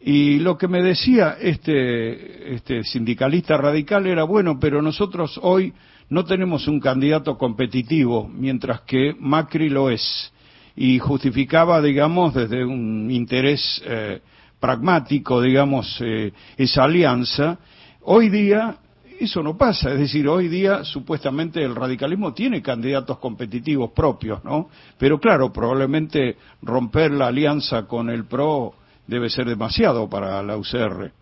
Y 0.00 0.40
lo 0.40 0.58
que 0.58 0.66
me 0.66 0.82
decía 0.82 1.36
este, 1.40 2.52
este 2.56 2.82
sindicalista 2.82 3.56
radical 3.56 4.08
era, 4.08 4.24
bueno, 4.24 4.58
pero 4.58 4.82
nosotros 4.82 5.38
hoy 5.42 5.72
no 6.08 6.24
tenemos 6.24 6.66
un 6.66 6.80
candidato 6.80 7.38
competitivo, 7.38 8.26
mientras 8.26 8.80
que 8.80 9.14
Macri 9.20 9.68
lo 9.68 9.90
es. 9.90 10.32
Y 10.74 10.98
justificaba, 10.98 11.80
digamos, 11.80 12.34
desde 12.34 12.64
un 12.64 13.12
interés 13.12 13.80
eh, 13.86 14.22
pragmático, 14.64 15.42
digamos, 15.42 16.00
eh, 16.00 16.32
esa 16.56 16.84
alianza. 16.84 17.58
Hoy 18.04 18.30
día 18.30 18.76
eso 19.20 19.42
no 19.42 19.58
pasa, 19.58 19.92
es 19.92 19.98
decir, 19.98 20.26
hoy 20.26 20.48
día 20.48 20.84
supuestamente 20.84 21.62
el 21.62 21.76
radicalismo 21.76 22.32
tiene 22.32 22.62
candidatos 22.62 23.18
competitivos 23.18 23.90
propios, 23.90 24.42
¿no? 24.42 24.70
Pero 24.98 25.20
claro, 25.20 25.52
probablemente 25.52 26.38
romper 26.62 27.10
la 27.10 27.26
alianza 27.26 27.86
con 27.86 28.08
el 28.08 28.24
PRO 28.24 28.72
debe 29.06 29.28
ser 29.28 29.44
demasiado 29.44 30.08
para 30.08 30.42
la 30.42 30.56
UCR. 30.56 31.12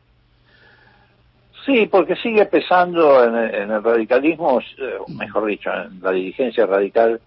Sí, 1.66 1.88
porque 1.90 2.14
sigue 2.14 2.46
pesando 2.46 3.24
en, 3.24 3.34
el 3.72 3.82
radicalismo, 3.82 4.60
eh, 4.60 4.98
mejor 5.08 5.46
dicho, 5.46 5.68
en 5.72 6.00
la 6.00 6.12
dirigencia 6.12 6.64
radical, 6.64 7.20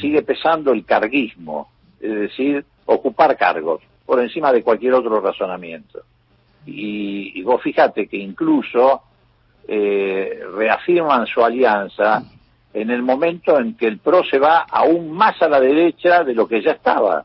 sigue 0.00 0.22
pesando 0.22 0.70
el 0.72 0.84
carguismo, 0.84 1.72
es 2.00 2.14
decir, 2.14 2.64
ocupar 2.86 3.36
cargos 3.36 3.89
por 4.10 4.20
encima 4.20 4.52
de 4.52 4.64
cualquier 4.64 4.94
otro 4.94 5.20
razonamiento. 5.20 6.02
Y, 6.66 7.40
vos 7.44 7.62
fíjate 7.62 8.08
que 8.08 8.16
incluso 8.16 9.02
eh, 9.68 10.42
reafirman 10.52 11.28
su 11.28 11.44
alianza 11.44 12.24
en 12.74 12.90
el 12.90 13.02
momento 13.02 13.56
en 13.60 13.76
que 13.76 13.86
el 13.86 13.98
PRO 13.98 14.24
se 14.24 14.40
va 14.40 14.66
aún 14.68 15.12
más 15.12 15.40
a 15.40 15.48
la 15.48 15.60
derecha 15.60 16.24
de 16.24 16.34
lo 16.34 16.48
que 16.48 16.60
ya 16.60 16.72
estaba. 16.72 17.24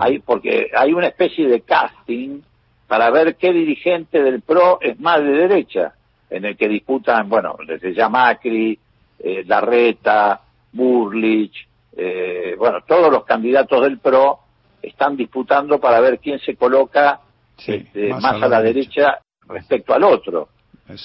Hay, 0.00 0.18
porque 0.18 0.68
hay 0.76 0.92
una 0.92 1.06
especie 1.06 1.46
de 1.46 1.60
casting 1.60 2.40
para 2.88 3.08
ver 3.10 3.36
qué 3.36 3.52
dirigente 3.52 4.20
del 4.20 4.42
PRO 4.42 4.80
es 4.80 4.98
más 4.98 5.22
de 5.22 5.30
derecha, 5.30 5.94
en 6.28 6.44
el 6.44 6.56
que 6.56 6.66
disputan, 6.66 7.28
bueno, 7.28 7.56
desde 7.64 7.94
ya 7.94 8.08
Macri, 8.08 8.76
eh, 9.20 9.44
Larreta, 9.46 10.40
Burlich, 10.72 11.68
eh, 11.96 12.56
bueno, 12.58 12.80
todos 12.84 13.12
los 13.12 13.24
candidatos 13.24 13.80
del 13.80 14.00
PRO 14.00 14.40
están 14.86 15.16
disputando 15.16 15.78
para 15.80 16.00
ver 16.00 16.18
quién 16.18 16.38
se 16.38 16.56
coloca 16.56 17.20
este, 17.58 18.10
más, 18.10 18.42
a 18.42 18.48
la, 18.48 18.62
derecha. 18.62 19.18
respecto 19.48 19.94
al 19.94 20.04
otro. 20.04 20.48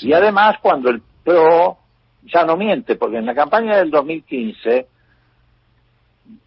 Y 0.02 0.14
además 0.14 0.58
cuando 0.62 0.90
el 0.90 1.02
PRO 1.24 1.78
ya 2.24 2.44
no 2.44 2.56
miente, 2.56 2.96
porque 2.96 3.18
en 3.18 3.26
la 3.26 3.34
campaña 3.34 3.78
del 3.78 3.90
2015 3.90 4.88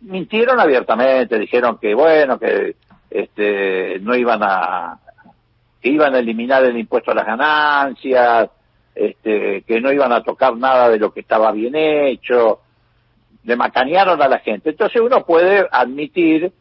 mintieron 0.02 0.60
abiertamente, 0.60 1.38
dijeron 1.38 1.78
que 1.78 1.94
bueno, 1.94 2.38
que 2.38 2.76
este, 3.10 3.98
no 4.00 4.14
iban 4.14 4.40
a, 4.42 4.98
que 5.80 5.88
iban 5.88 6.14
a 6.14 6.18
eliminar 6.18 6.64
el 6.64 6.78
impuesto 6.78 7.10
a 7.10 7.14
las 7.14 7.26
ganancias, 7.26 8.50
este, 8.94 9.62
que 9.62 9.80
no 9.80 9.92
iban 9.92 10.12
a 10.12 10.22
tocar 10.22 10.56
nada 10.56 10.88
de 10.88 10.98
lo 10.98 11.12
que 11.12 11.20
estaba 11.20 11.50
bien 11.50 11.74
hecho, 11.74 12.60
le 13.42 13.56
macanearon 13.56 14.22
a 14.22 14.28
la 14.28 14.38
gente. 14.38 14.70
Entonces 14.70 15.00
uno 15.00 15.24
puede 15.24 15.66
admitir 15.70 16.52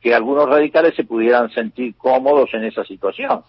que 0.00 0.14
algunos 0.14 0.48
radicales 0.48 0.94
se 0.94 1.04
pudieran 1.04 1.50
sentir 1.50 1.94
cómodos 1.96 2.50
en 2.52 2.64
esa 2.64 2.84
situación. 2.84 3.42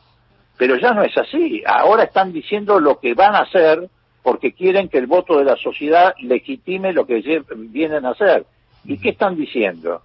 Pero 0.58 0.78
ya 0.78 0.94
no 0.94 1.04
es 1.04 1.18
así. 1.18 1.64
Ahora 1.66 2.04
están 2.04 2.34
diciendo 2.34 2.80
lo 2.80 3.00
que 3.00 3.14
van 3.14 3.36
a 3.36 3.42
hacer 3.42 3.90
porque 4.24 4.54
quieren 4.54 4.90
que 4.90 4.98
el 4.98 5.08
voto 5.08 5.38
de 5.38 5.46
la 5.46 5.56
sociedad 5.56 6.14
legitime 6.22 6.92
lo 6.92 7.06
que 7.06 7.44
vienen 7.56 8.06
a 8.06 8.12
hacer. 8.12 8.46
¿Y 8.84 8.98
qué 9.00 9.10
están 9.10 9.36
diciendo? 9.36 10.02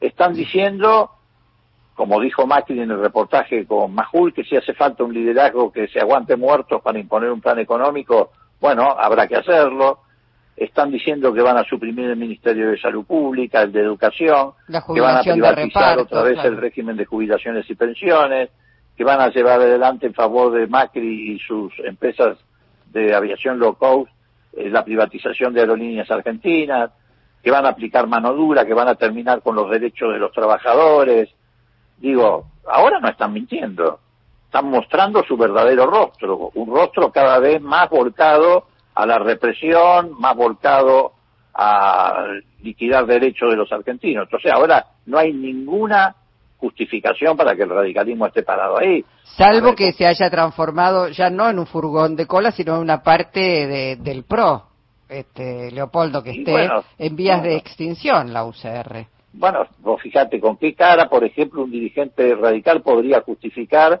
Están 0.00 0.34
diciendo 0.34 1.10
como 1.94 2.20
dijo 2.20 2.46
Macri 2.46 2.80
en 2.80 2.90
el 2.90 3.00
reportaje 3.00 3.66
con 3.66 3.94
Majul, 3.94 4.34
que 4.34 4.44
si 4.44 4.56
hace 4.56 4.74
falta 4.74 5.04
un 5.04 5.14
liderazgo 5.14 5.72
que 5.72 5.86
se 5.88 6.00
aguante 6.00 6.36
muertos 6.36 6.82
para 6.82 6.98
imponer 6.98 7.30
un 7.30 7.40
plan 7.40 7.58
económico, 7.60 8.32
bueno, 8.60 8.96
habrá 8.98 9.28
que 9.28 9.36
hacerlo. 9.36 10.00
Están 10.56 10.90
diciendo 10.90 11.32
que 11.32 11.42
van 11.42 11.56
a 11.56 11.64
suprimir 11.64 12.10
el 12.10 12.16
Ministerio 12.16 12.70
de 12.70 12.78
Salud 12.78 13.04
Pública, 13.04 13.62
el 13.62 13.72
de 13.72 13.80
Educación, 13.80 14.52
que 14.66 15.00
van 15.00 15.16
a 15.16 15.22
privatizar 15.22 15.98
otra 15.98 16.22
vez 16.22 16.38
el 16.44 16.56
régimen 16.56 16.96
de 16.96 17.04
jubilaciones 17.04 17.68
y 17.68 17.74
pensiones, 17.74 18.50
que 18.96 19.04
van 19.04 19.20
a 19.20 19.28
llevar 19.28 19.60
adelante 19.60 20.06
en 20.06 20.14
favor 20.14 20.52
de 20.52 20.66
Macri 20.68 21.32
y 21.32 21.38
sus 21.40 21.72
empresas 21.80 22.38
de 22.92 23.14
aviación 23.14 23.58
low 23.58 23.74
cost 23.74 24.10
eh, 24.52 24.70
la 24.70 24.84
privatización 24.84 25.52
de 25.52 25.60
aerolíneas 25.60 26.08
argentinas, 26.10 26.92
que 27.42 27.50
van 27.50 27.66
a 27.66 27.70
aplicar 27.70 28.06
mano 28.06 28.32
dura, 28.32 28.64
que 28.64 28.74
van 28.74 28.88
a 28.88 28.94
terminar 28.94 29.42
con 29.42 29.56
los 29.56 29.68
derechos 29.68 30.12
de 30.12 30.18
los 30.20 30.30
trabajadores, 30.30 31.28
Digo, 31.98 32.46
ahora 32.66 33.00
no 33.00 33.08
están 33.08 33.32
mintiendo, 33.32 34.00
están 34.46 34.68
mostrando 34.68 35.22
su 35.24 35.36
verdadero 35.36 35.86
rostro, 35.86 36.50
un 36.54 36.74
rostro 36.74 37.10
cada 37.10 37.38
vez 37.38 37.60
más 37.60 37.88
volcado 37.88 38.66
a 38.94 39.06
la 39.06 39.18
represión, 39.18 40.12
más 40.18 40.36
volcado 40.36 41.12
a 41.54 42.26
liquidar 42.62 43.06
derechos 43.06 43.50
de 43.50 43.56
los 43.56 43.70
argentinos. 43.72 44.24
Entonces 44.24 44.52
ahora 44.52 44.86
no 45.06 45.18
hay 45.18 45.32
ninguna 45.32 46.16
justificación 46.58 47.36
para 47.36 47.54
que 47.54 47.62
el 47.62 47.70
radicalismo 47.70 48.26
esté 48.26 48.42
parado 48.42 48.78
ahí. 48.78 49.04
Salvo 49.22 49.74
que 49.74 49.92
se 49.92 50.06
haya 50.06 50.30
transformado 50.30 51.08
ya 51.08 51.30
no 51.30 51.48
en 51.50 51.58
un 51.58 51.66
furgón 51.66 52.16
de 52.16 52.26
cola, 52.26 52.52
sino 52.52 52.76
en 52.76 52.80
una 52.80 53.02
parte 53.02 53.96
del 53.98 54.24
PRO, 54.24 54.64
este, 55.08 55.70
Leopoldo, 55.70 56.22
que 56.22 56.30
esté 56.30 56.68
en 56.98 57.16
vías 57.16 57.42
de 57.42 57.56
extinción 57.56 58.32
la 58.32 58.44
UCR. 58.44 59.06
Bueno, 59.32 59.66
vos 59.80 60.00
fíjate 60.00 60.40
con 60.40 60.56
qué 60.56 60.74
cara, 60.74 61.08
por 61.08 61.24
ejemplo, 61.24 61.64
un 61.64 61.70
dirigente 61.70 62.34
radical 62.36 62.82
podría 62.82 63.20
justificar 63.20 64.00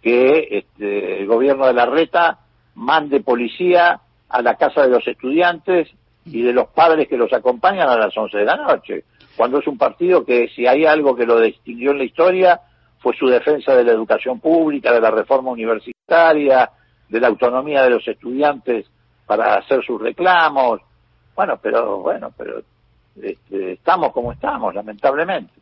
que 0.00 0.46
este, 0.50 1.20
el 1.20 1.26
gobierno 1.26 1.66
de 1.66 1.74
la 1.74 1.86
reta 1.86 2.38
mande 2.76 3.20
policía 3.20 4.00
a 4.30 4.42
la 4.42 4.54
casa 4.56 4.82
de 4.82 4.88
los 4.88 5.06
estudiantes 5.06 5.88
y 6.24 6.42
de 6.42 6.52
los 6.52 6.68
padres 6.68 7.08
que 7.08 7.16
los 7.16 7.32
acompañan 7.32 7.88
a 7.88 7.96
las 7.96 8.16
11 8.16 8.38
de 8.38 8.44
la 8.44 8.56
noche, 8.56 9.04
cuando 9.36 9.58
es 9.58 9.66
un 9.66 9.78
partido 9.78 10.24
que 10.24 10.48
si 10.48 10.66
hay 10.66 10.84
algo 10.84 11.16
que 11.16 11.26
lo 11.26 11.40
distinguió 11.40 11.92
en 11.92 11.98
la 11.98 12.04
historia 12.04 12.60
fue 13.00 13.16
su 13.16 13.26
defensa 13.26 13.74
de 13.74 13.84
la 13.84 13.92
educación 13.92 14.40
pública, 14.40 14.92
de 14.92 15.00
la 15.00 15.10
reforma 15.10 15.50
universitaria, 15.50 16.70
de 17.08 17.20
la 17.20 17.28
autonomía 17.28 17.82
de 17.82 17.90
los 17.90 18.06
estudiantes 18.06 18.86
para 19.26 19.54
hacer 19.54 19.84
sus 19.84 20.00
reclamos. 20.00 20.80
Bueno, 21.34 21.58
pero 21.62 22.00
bueno, 22.00 22.30
pero 22.36 22.62
este, 23.20 23.72
estamos 23.72 24.12
como 24.12 24.32
estamos, 24.32 24.74
lamentablemente. 24.74 25.52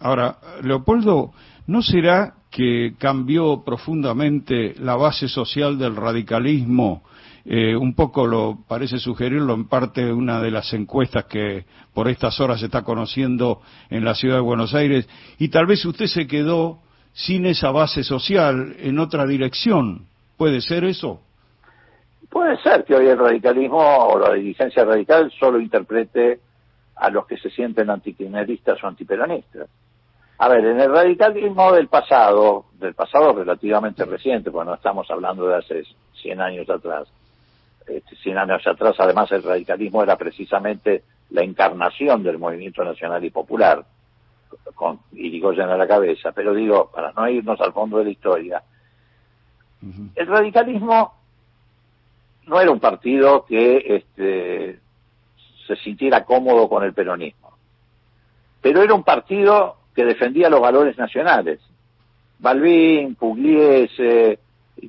Ahora, 0.00 0.36
Leopoldo, 0.62 1.32
¿no 1.66 1.82
será 1.82 2.34
que 2.50 2.94
cambió 2.98 3.62
profundamente 3.64 4.74
la 4.78 4.96
base 4.96 5.28
social 5.28 5.78
del 5.78 5.96
radicalismo? 5.96 7.02
Eh, 7.44 7.74
un 7.76 7.94
poco 7.94 8.26
lo 8.26 8.58
parece 8.66 8.98
sugerirlo 8.98 9.54
en 9.54 9.68
parte 9.68 10.12
una 10.12 10.40
de 10.40 10.50
las 10.50 10.72
encuestas 10.74 11.24
que 11.24 11.64
por 11.94 12.08
estas 12.08 12.38
horas 12.40 12.60
se 12.60 12.66
está 12.66 12.82
conociendo 12.82 13.62
en 13.90 14.04
la 14.04 14.14
ciudad 14.14 14.36
de 14.36 14.42
Buenos 14.42 14.74
Aires 14.74 15.08
y 15.38 15.48
tal 15.48 15.66
vez 15.66 15.84
usted 15.84 16.06
se 16.06 16.26
quedó 16.26 16.80
sin 17.12 17.46
esa 17.46 17.70
base 17.70 18.04
social 18.04 18.76
en 18.78 18.98
otra 18.98 19.26
dirección. 19.26 20.06
¿Puede 20.36 20.60
ser 20.60 20.84
eso? 20.84 21.20
Puede 22.30 22.58
ser 22.58 22.84
que 22.84 22.94
hoy 22.94 23.06
el 23.06 23.18
radicalismo 23.18 23.78
o 23.78 24.18
la 24.18 24.34
dirigencia 24.34 24.84
radical 24.84 25.32
solo 25.38 25.58
interprete 25.58 26.40
a 26.96 27.10
los 27.10 27.26
que 27.26 27.38
se 27.38 27.50
sienten 27.50 27.90
antikirchneristas 27.90 28.82
o 28.82 28.86
antiperonistas. 28.86 29.68
A 30.38 30.48
ver, 30.48 30.64
en 30.64 30.80
el 30.80 30.90
radicalismo 30.92 31.72
del 31.72 31.88
pasado, 31.88 32.66
del 32.74 32.94
pasado 32.94 33.32
relativamente 33.32 34.04
reciente, 34.04 34.50
porque 34.50 34.68
no 34.68 34.74
estamos 34.74 35.10
hablando 35.10 35.48
de 35.48 35.56
hace 35.56 35.82
100 36.22 36.40
años 36.40 36.70
atrás, 36.70 37.08
100 38.22 38.38
años 38.38 38.66
atrás 38.66 38.96
además 38.98 39.30
el 39.32 39.42
radicalismo 39.42 40.02
era 40.02 40.16
precisamente 40.16 41.02
la 41.30 41.42
encarnación 41.42 42.22
del 42.22 42.38
movimiento 42.38 42.84
nacional 42.84 43.24
y 43.24 43.30
popular, 43.30 43.84
con 44.74 45.00
Irigoyen 45.12 45.68
a 45.68 45.76
la 45.76 45.86
cabeza, 45.86 46.32
pero 46.32 46.54
digo, 46.54 46.90
para 46.92 47.12
no 47.12 47.28
irnos 47.28 47.60
al 47.60 47.72
fondo 47.72 47.98
de 47.98 48.04
la 48.04 48.10
historia, 48.10 48.62
El 50.14 50.26
radicalismo 50.26 51.14
no 52.46 52.60
era 52.60 52.70
un 52.70 52.80
partido 52.80 53.44
que 53.44 53.76
este, 53.96 54.80
se 55.66 55.76
sintiera 55.76 56.24
cómodo 56.24 56.68
con 56.68 56.82
el 56.82 56.94
peronismo, 56.94 57.52
pero 58.60 58.82
era 58.82 58.94
un 58.94 59.04
partido 59.04 59.76
que 59.94 60.04
defendía 60.04 60.48
los 60.48 60.60
valores 60.60 60.96
nacionales. 60.96 61.60
Balbín, 62.38 63.16
Pugliese, 63.16 64.38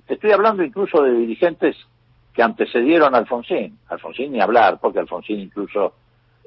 te 0.06 0.14
estoy 0.14 0.32
hablando 0.32 0.64
incluso 0.64 1.02
de 1.04 1.14
dirigentes 1.14 1.76
que 2.40 2.44
antecedieron 2.44 3.14
a 3.14 3.18
Alfonsín. 3.18 3.80
Alfonsín 3.90 4.32
ni 4.32 4.40
hablar, 4.40 4.80
porque 4.80 5.00
Alfonsín 5.00 5.42
incluso 5.42 5.92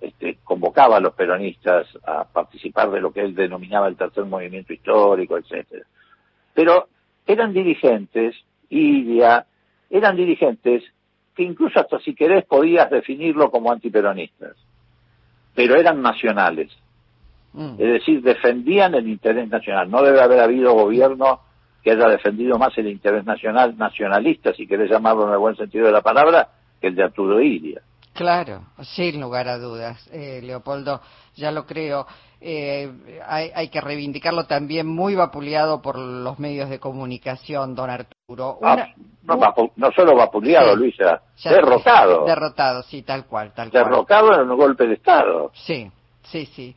este, 0.00 0.38
convocaba 0.42 0.96
a 0.96 1.00
los 1.00 1.12
peronistas 1.12 1.86
a 2.06 2.24
participar 2.24 2.90
de 2.90 3.02
lo 3.02 3.12
que 3.12 3.20
él 3.20 3.34
denominaba 3.34 3.88
el 3.88 3.96
tercer 3.96 4.24
movimiento 4.24 4.72
histórico, 4.72 5.36
etcétera. 5.36 5.84
Pero 6.54 6.88
eran 7.26 7.52
dirigentes, 7.52 8.34
Idia, 8.70 9.44
eran 9.90 10.16
dirigentes 10.16 10.82
que 11.36 11.42
incluso 11.42 11.78
hasta 11.78 11.98
si 11.98 12.14
querés 12.14 12.46
podías 12.46 12.88
definirlo 12.88 13.50
como 13.50 13.70
antiperonistas, 13.70 14.56
pero 15.54 15.76
eran 15.76 16.00
nacionales. 16.00 16.72
Mm. 17.52 17.72
Es 17.72 17.92
decir, 17.92 18.22
defendían 18.22 18.94
el 18.94 19.08
interés 19.08 19.46
nacional. 19.50 19.90
No 19.90 20.02
debe 20.02 20.22
haber 20.22 20.40
habido 20.40 20.72
gobierno 20.72 21.40
que 21.82 21.90
haya 21.90 22.08
defendido 22.08 22.58
más 22.58 22.76
el 22.78 22.88
interés 22.88 23.24
nacional, 23.24 23.76
nacionalista, 23.76 24.52
si 24.54 24.66
querés 24.66 24.90
llamarlo 24.90 25.26
en 25.26 25.32
el 25.32 25.38
buen 25.38 25.56
sentido 25.56 25.86
de 25.86 25.92
la 25.92 26.00
palabra, 26.00 26.48
que 26.80 26.88
el 26.88 26.94
de 26.94 27.04
Arturo 27.04 27.40
Ilia. 27.40 27.82
Claro, 28.12 28.66
sin 28.82 29.20
lugar 29.20 29.48
a 29.48 29.58
dudas, 29.58 30.06
eh, 30.12 30.40
Leopoldo, 30.42 31.00
ya 31.34 31.50
lo 31.50 31.64
creo. 31.64 32.06
Eh, 32.40 32.90
hay, 33.24 33.68
que 33.68 33.80
reivindicarlo 33.80 34.44
también 34.44 34.86
muy 34.86 35.14
vapuleado 35.14 35.80
por 35.80 35.96
los 35.96 36.38
medios 36.38 36.68
de 36.68 36.78
comunicación, 36.78 37.74
don 37.74 37.88
Arturo. 37.88 38.58
Ah, 38.62 38.88
no, 39.22 39.92
solo 39.92 40.16
vapuleado, 40.16 40.76
Luisa, 40.76 41.22
derrotado. 41.42 42.26
Derrotado, 42.26 42.82
sí, 42.82 43.02
tal 43.02 43.26
cual, 43.26 43.52
tal 43.54 43.70
cual. 43.70 43.84
Derrotado 43.84 44.42
en 44.42 44.50
un 44.50 44.58
golpe 44.58 44.86
de 44.86 44.94
Estado. 44.94 45.50
Sí, 45.54 45.90
sí, 46.24 46.46
sí. 46.46 46.74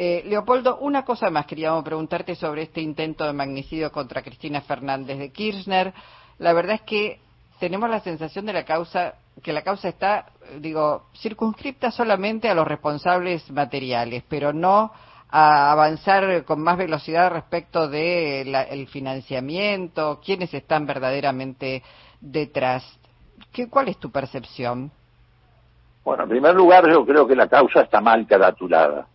Eh, 0.00 0.22
Leopoldo, 0.26 0.78
una 0.78 1.04
cosa 1.04 1.28
más 1.28 1.44
queríamos 1.44 1.82
preguntarte 1.82 2.36
sobre 2.36 2.62
este 2.62 2.80
intento 2.80 3.24
de 3.24 3.32
magnicidio 3.32 3.90
contra 3.90 4.22
Cristina 4.22 4.60
Fernández 4.60 5.18
de 5.18 5.32
Kirchner. 5.32 5.92
La 6.38 6.52
verdad 6.52 6.76
es 6.76 6.82
que 6.82 7.20
tenemos 7.58 7.90
la 7.90 7.98
sensación 7.98 8.46
de 8.46 8.52
la 8.52 8.64
causa 8.64 9.14
que 9.42 9.52
la 9.52 9.62
causa 9.62 9.88
está, 9.88 10.26
digo, 10.60 11.06
circunscripta 11.16 11.90
solamente 11.90 12.48
a 12.48 12.54
los 12.54 12.68
responsables 12.68 13.50
materiales, 13.50 14.22
pero 14.28 14.52
no 14.52 14.92
a 15.30 15.72
avanzar 15.72 16.44
con 16.44 16.62
más 16.62 16.78
velocidad 16.78 17.32
respecto 17.32 17.88
de 17.88 18.42
el 18.70 18.86
financiamiento, 18.86 20.20
quiénes 20.24 20.54
están 20.54 20.86
verdaderamente 20.86 21.82
detrás. 22.20 22.84
¿Qué, 23.52 23.68
¿Cuál 23.68 23.88
es 23.88 23.98
tu 23.98 24.12
percepción? 24.12 24.92
Bueno, 26.04 26.22
en 26.22 26.28
primer 26.28 26.54
lugar, 26.54 26.88
yo 26.88 27.04
creo 27.04 27.26
que 27.26 27.34
la 27.34 27.48
causa 27.48 27.80
está 27.80 28.00
mal 28.00 28.24
caratulada. 28.28 29.08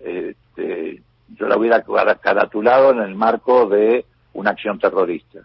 Este, 0.00 1.02
yo 1.28 1.46
la 1.46 1.56
hubiera 1.56 1.82
caratulado 1.82 2.90
en 2.92 3.00
el 3.00 3.14
marco 3.14 3.66
de 3.68 4.04
una 4.32 4.50
acción 4.50 4.78
terrorista 4.78 5.40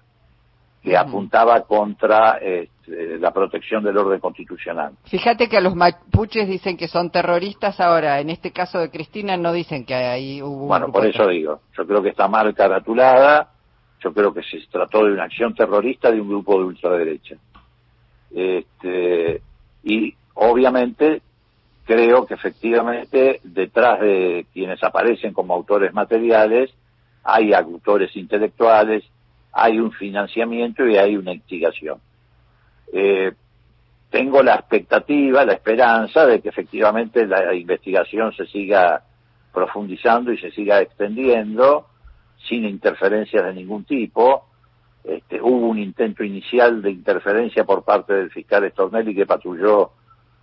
que 0.86 0.96
apuntaba 0.96 1.62
contra 1.62 2.38
este, 2.38 3.18
la 3.18 3.32
protección 3.32 3.84
del 3.84 3.98
orden 3.98 4.20
constitucional. 4.20 4.94
Fíjate 5.06 5.50
que 5.50 5.58
a 5.58 5.62
los 5.62 5.76
mapuches 5.76 6.48
dicen 6.48 6.78
que 6.78 6.88
son 6.88 7.10
terroristas, 7.10 7.80
ahora 7.80 8.20
en 8.20 8.30
este 8.30 8.52
caso 8.52 8.78
de 8.78 8.92
Cristina 8.92 9.36
no 9.36 9.52
dicen 9.52 9.84
que 9.84 9.96
ahí 9.96 10.44
hubo... 10.44 10.68
Bueno, 10.68 10.92
por 10.92 11.08
eso 11.08 11.28
digo, 11.28 11.62
yo 11.76 11.88
creo 11.88 12.04
que 12.04 12.10
está 12.10 12.28
mal 12.28 12.54
caratulada, 12.54 13.50
yo 14.00 14.14
creo 14.14 14.32
que 14.32 14.44
se 14.44 14.60
trató 14.72 15.06
de 15.06 15.14
una 15.14 15.24
acción 15.24 15.56
terrorista 15.56 16.12
de 16.12 16.22
un 16.22 16.30
grupo 16.30 16.60
de 16.60 16.66
ultraderecha. 16.66 17.36
Este, 18.30 19.42
y 19.84 20.14
obviamente 20.36 21.24
creo 21.86 22.26
que 22.26 22.34
efectivamente 22.34 23.40
detrás 23.44 24.00
de 24.02 24.48
quienes 24.52 24.84
aparecen 24.84 25.34
como 25.34 25.54
autores 25.54 25.94
materiales 25.94 26.72
hay 27.24 27.54
autores 27.54 28.16
intelectuales, 28.16 29.04
hay 29.52 29.80
un 29.80 29.92
financiamiento 29.92 30.88
y 30.88 30.98
hay 30.98 31.18
una 31.18 31.34
investigación. 31.34 32.00
Eh, 32.94 33.32
tengo 34.12 34.44
la 34.44 34.56
expectativa, 34.56 35.44
la 35.44 35.54
esperanza 35.54 36.26
de 36.26 36.40
que 36.40 36.50
efectivamente 36.50 37.26
la 37.26 37.54
investigación 37.54 38.32
se 38.34 38.46
siga 38.46 39.04
profundizando 39.52 40.32
y 40.32 40.38
se 40.38 40.52
siga 40.52 40.82
extendiendo 40.82 41.88
sin 42.48 42.66
interferencias 42.66 43.44
de 43.44 43.54
ningún 43.54 43.86
tipo. 43.86 44.46
Este, 45.04 45.42
hubo 45.42 45.68
un 45.68 45.80
intento 45.80 46.24
inicial 46.24 46.82
de 46.82 46.92
interferencia 46.92 47.64
por 47.64 47.84
parte 47.84 48.14
del 48.14 48.32
fiscal 48.32 48.70
Stornelli 48.72 49.16
que 49.16 49.26
patrulló 49.26 49.92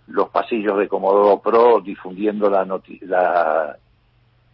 los 0.07 0.29
pasillos 0.29 0.77
de 0.77 0.87
Comodoro 0.87 1.39
Pro 1.39 1.81
difundiendo 1.81 2.49
la, 2.49 2.65
la, 3.01 3.77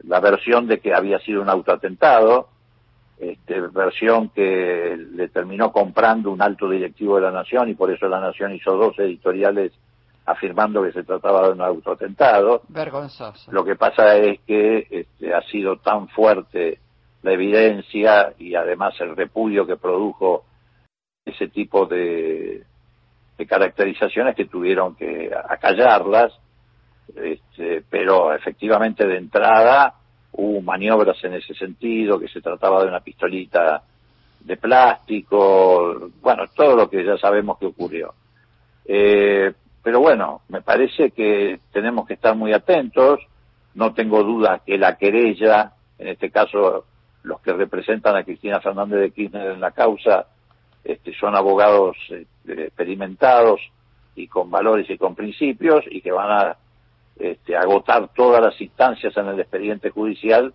la 0.03 0.19
versión 0.19 0.67
de 0.67 0.79
que 0.79 0.93
había 0.93 1.19
sido 1.19 1.41
un 1.41 1.49
autoatentado, 1.49 2.49
este, 3.17 3.59
versión 3.59 4.29
que 4.29 4.97
le 5.11 5.27
terminó 5.29 5.71
comprando 5.71 6.31
un 6.31 6.41
alto 6.41 6.69
directivo 6.69 7.15
de 7.15 7.23
la 7.23 7.31
Nación 7.31 7.69
y 7.69 7.75
por 7.75 7.91
eso 7.91 8.07
la 8.07 8.19
Nación 8.19 8.53
hizo 8.53 8.75
dos 8.77 8.97
editoriales 8.99 9.73
afirmando 10.25 10.83
que 10.83 10.91
se 10.91 11.03
trataba 11.03 11.47
de 11.47 11.53
un 11.53 11.61
autoatentado. 11.61 12.61
Vergonzoso. 12.69 13.51
Lo 13.51 13.65
que 13.65 13.75
pasa 13.75 14.15
es 14.15 14.39
que 14.41 14.87
este, 14.89 15.33
ha 15.33 15.41
sido 15.43 15.77
tan 15.77 16.07
fuerte 16.09 16.79
la 17.23 17.33
evidencia 17.33 18.33
y 18.37 18.55
además 18.55 18.93
el 19.01 19.15
repudio 19.15 19.65
que 19.65 19.75
produjo 19.75 20.45
ese 21.25 21.47
tipo 21.49 21.85
de, 21.87 22.63
de 23.39 23.47
caracterizaciones 23.47 24.35
que 24.35 24.45
tuvieron 24.45 24.95
que 24.95 25.31
acallarlas, 25.47 26.33
este, 27.15 27.81
pero 27.89 28.33
efectivamente 28.33 29.07
de 29.07 29.17
entrada 29.17 29.95
hubo 30.33 30.61
maniobras 30.61 31.23
en 31.23 31.35
ese 31.35 31.53
sentido, 31.53 32.19
que 32.19 32.27
se 32.27 32.41
trataba 32.41 32.81
de 32.81 32.89
una 32.89 32.99
pistolita 32.99 33.81
de 34.41 34.57
plástico, 34.57 36.09
bueno, 36.21 36.47
todo 36.53 36.75
lo 36.75 36.89
que 36.89 37.05
ya 37.05 37.17
sabemos 37.17 37.57
que 37.57 37.67
ocurrió. 37.67 38.13
Eh, 38.85 39.53
pero 39.81 40.01
bueno, 40.01 40.41
me 40.49 40.61
parece 40.61 41.11
que 41.11 41.61
tenemos 41.71 42.05
que 42.05 42.15
estar 42.15 42.35
muy 42.35 42.51
atentos, 42.51 43.21
no 43.73 43.93
tengo 43.93 44.21
duda 44.21 44.63
que 44.65 44.77
la 44.77 44.97
querella, 44.97 45.71
en 45.97 46.09
este 46.09 46.29
caso 46.29 46.83
los 47.23 47.39
que 47.39 47.53
representan 47.53 48.17
a 48.17 48.23
Cristina 48.23 48.59
Fernández 48.59 48.99
de 48.99 49.11
Kirchner 49.11 49.51
en 49.51 49.61
la 49.61 49.71
causa, 49.71 50.27
este, 50.83 51.13
son 51.13 51.35
abogados 51.35 51.97
este, 52.09 52.65
experimentados 52.65 53.61
y 54.15 54.27
con 54.27 54.49
valores 54.49 54.89
y 54.89 54.97
con 54.97 55.15
principios 55.15 55.83
y 55.89 56.01
que 56.01 56.11
van 56.11 56.31
a 56.31 56.57
este, 57.17 57.55
agotar 57.55 58.09
todas 58.13 58.41
las 58.41 58.59
instancias 58.61 59.15
en 59.17 59.27
el 59.27 59.39
expediente 59.39 59.89
judicial 59.89 60.53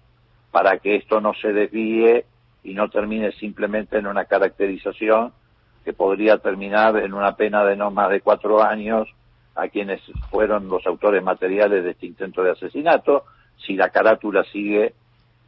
para 0.51 0.79
que 0.79 0.97
esto 0.97 1.21
no 1.21 1.35
se 1.35 1.53
desvíe 1.53 2.25
y 2.63 2.75
no 2.75 2.89
termine 2.89 3.33
simplemente 3.33 3.99
en 3.99 4.07
una 4.07 4.25
caracterización 4.25 5.33
que 5.85 5.93
podría 5.93 6.39
terminar 6.39 6.97
en 6.97 7.13
una 7.13 7.37
pena 7.37 7.65
de 7.65 7.77
no 7.77 7.91
más 7.91 8.11
de 8.11 8.21
cuatro 8.21 8.63
años 8.63 9.09
a 9.55 9.69
quienes 9.69 10.01
fueron 10.31 10.69
los 10.69 10.87
autores 10.87 11.23
materiales 11.23 11.85
de 11.85 11.91
este 11.91 12.07
intento 12.07 12.43
de 12.43 12.53
asesinato, 12.53 13.25
si 13.57 13.75
la 13.75 13.91
carátula 13.91 14.43
sigue 14.45 14.95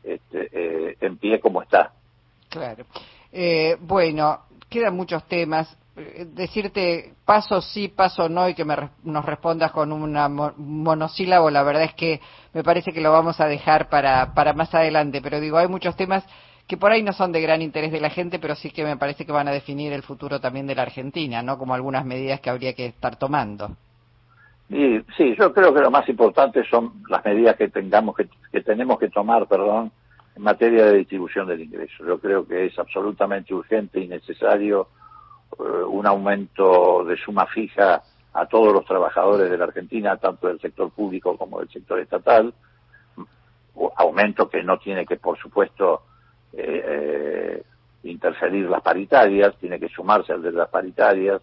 este, 0.04 0.48
eh, 0.52 0.96
en 1.00 1.16
pie 1.16 1.40
como 1.40 1.62
está. 1.62 1.92
Claro. 2.48 2.84
Eh, 3.32 3.76
bueno, 3.80 4.42
quedan 4.76 4.96
muchos 4.96 5.24
temas. 5.24 5.76
Eh, 5.96 6.26
decirte 6.34 7.14
paso 7.24 7.60
sí, 7.60 7.88
paso 7.88 8.28
no 8.28 8.48
y 8.48 8.54
que 8.54 8.64
me, 8.64 8.76
nos 9.04 9.24
respondas 9.24 9.72
con 9.72 9.92
un 9.92 10.12
monosílabo, 10.56 11.50
la 11.50 11.62
verdad 11.62 11.84
es 11.84 11.94
que 11.94 12.20
me 12.52 12.62
parece 12.62 12.92
que 12.92 13.00
lo 13.00 13.10
vamos 13.12 13.40
a 13.40 13.46
dejar 13.46 13.88
para, 13.88 14.34
para 14.34 14.52
más 14.52 14.74
adelante. 14.74 15.20
Pero 15.22 15.40
digo, 15.40 15.58
hay 15.58 15.68
muchos 15.68 15.96
temas 15.96 16.24
que 16.66 16.76
por 16.76 16.90
ahí 16.90 17.02
no 17.02 17.12
son 17.12 17.32
de 17.32 17.40
gran 17.40 17.62
interés 17.62 17.92
de 17.92 18.00
la 18.00 18.10
gente, 18.10 18.38
pero 18.38 18.54
sí 18.56 18.70
que 18.70 18.84
me 18.84 18.96
parece 18.96 19.24
que 19.24 19.32
van 19.32 19.48
a 19.48 19.52
definir 19.52 19.92
el 19.92 20.02
futuro 20.02 20.40
también 20.40 20.66
de 20.66 20.74
la 20.74 20.82
Argentina, 20.82 21.42
¿no? 21.42 21.58
Como 21.58 21.74
algunas 21.74 22.04
medidas 22.04 22.40
que 22.40 22.50
habría 22.50 22.74
que 22.74 22.86
estar 22.86 23.16
tomando. 23.16 23.70
Y, 24.68 25.00
sí, 25.16 25.34
yo 25.38 25.52
creo 25.52 25.72
que 25.72 25.80
lo 25.80 25.92
más 25.92 26.08
importante 26.08 26.64
son 26.68 27.02
las 27.08 27.24
medidas 27.24 27.56
que 27.56 27.68
tengamos 27.68 28.16
que, 28.16 28.28
que 28.50 28.60
tenemos 28.62 28.98
que 28.98 29.08
tomar, 29.08 29.46
perdón, 29.46 29.92
en 30.36 30.42
materia 30.42 30.84
de 30.86 30.98
distribución 30.98 31.48
del 31.48 31.62
ingreso. 31.62 32.04
Yo 32.06 32.20
creo 32.20 32.46
que 32.46 32.66
es 32.66 32.78
absolutamente 32.78 33.54
urgente 33.54 34.00
y 34.00 34.06
necesario 34.06 34.88
eh, 35.58 35.62
un 35.62 36.06
aumento 36.06 37.04
de 37.04 37.16
suma 37.16 37.46
fija 37.46 38.02
a 38.34 38.46
todos 38.46 38.72
los 38.72 38.84
trabajadores 38.84 39.50
de 39.50 39.56
la 39.56 39.64
Argentina, 39.64 40.18
tanto 40.18 40.48
del 40.48 40.60
sector 40.60 40.90
público 40.90 41.38
como 41.38 41.60
del 41.60 41.70
sector 41.70 41.98
estatal, 42.00 42.52
aumento 43.96 44.48
que 44.50 44.62
no 44.62 44.78
tiene 44.78 45.06
que, 45.06 45.16
por 45.16 45.38
supuesto, 45.38 46.02
eh, 46.52 46.84
eh, 46.86 47.62
interferir 48.02 48.68
las 48.68 48.82
paritarias, 48.82 49.56
tiene 49.56 49.80
que 49.80 49.88
sumarse 49.88 50.34
al 50.34 50.42
de 50.42 50.52
las 50.52 50.68
paritarias. 50.68 51.40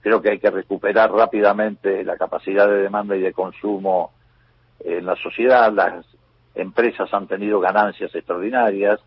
Creo 0.00 0.22
que 0.22 0.30
hay 0.30 0.38
que 0.38 0.50
recuperar 0.50 1.12
rápidamente 1.12 2.02
la 2.02 2.16
capacidad 2.16 2.66
de 2.66 2.82
demanda 2.82 3.14
y 3.14 3.20
de 3.20 3.32
consumo 3.34 4.12
en 4.80 5.04
la 5.04 5.16
sociedad. 5.16 5.70
Las 5.70 6.06
empresas 6.54 7.12
han 7.12 7.26
tenido 7.26 7.60
ganancias 7.60 8.14
extraordinarias. 8.14 9.00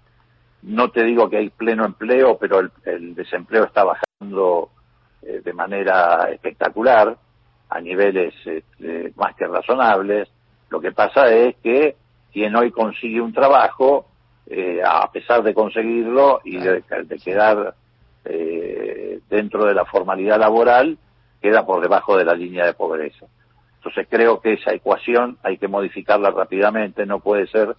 no 0.63 0.89
te 0.89 1.03
digo 1.03 1.29
que 1.29 1.37
hay 1.37 1.49
pleno 1.49 1.85
empleo, 1.85 2.37
pero 2.37 2.61
el, 2.85 3.15
desempleo 3.15 3.65
está 3.65 3.83
bajando 3.83 4.69
eh, 5.21 5.41
de 5.43 5.53
manera 5.53 6.29
espectacular 6.31 7.15
a 7.69 7.81
niveles 7.81 8.33
este, 8.45 9.13
más 9.15 9.35
que 9.35 9.47
razonables. 9.47 10.29
Lo 10.69 10.79
que 10.79 10.91
pasa 10.91 11.29
es 11.29 11.55
que 11.57 11.95
quien 12.31 12.55
hoy 12.55 12.71
consigue 12.71 13.21
un 13.21 13.33
trabajo, 13.33 14.07
eh, 14.47 14.81
a 14.83 15.09
pesar 15.11 15.43
de 15.43 15.53
conseguirlo 15.53 16.41
y 16.43 16.57
de, 16.57 16.83
quedar 17.23 17.75
eh, 18.25 19.19
dentro 19.29 19.65
de 19.65 19.73
la 19.73 19.85
formalidad 19.85 20.39
laboral, 20.39 20.97
queda 21.41 21.65
por 21.65 21.81
debajo 21.81 22.17
de 22.17 22.25
la 22.25 22.33
línea 22.33 22.65
de 22.65 22.73
pobreza. 22.73 23.25
Entonces 23.85 24.07
creo 24.09 24.41
que 24.41 24.53
esa 24.53 24.73
ecuación 24.73 25.37
hay 25.43 25.59
que 25.59 25.67
modificarla 25.67 26.31
rápidamente, 26.31 27.05
no 27.05 27.19
puede 27.19 27.45
ser 27.45 27.75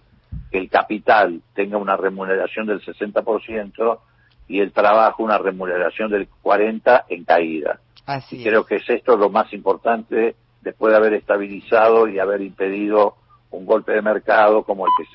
que 0.49 0.57
el 0.57 0.69
capital 0.69 1.41
tenga 1.53 1.77
una 1.77 1.97
remuneración 1.97 2.65
del 2.65 2.79
60% 2.79 3.99
y 4.47 4.61
el 4.61 4.71
trabajo 4.71 5.21
una 5.23 5.37
remuneración 5.37 6.09
del 6.09 6.29
40% 6.41 7.03
en 7.09 7.25
caída. 7.25 7.81
Así 8.05 8.41
Creo 8.41 8.65
que 8.65 8.75
es 8.75 8.89
esto 8.89 9.17
lo 9.17 9.29
más 9.29 9.51
importante 9.51 10.37
después 10.61 10.91
de 10.91 10.97
haber 10.97 11.13
estabilizado 11.13 12.07
y 12.07 12.19
haber 12.19 12.39
impedido 12.39 13.15
un 13.51 13.65
golpe 13.65 13.91
de 13.91 14.01
mercado 14.01 14.63
como 14.63 14.85
el 14.85 14.91
que 14.97 15.11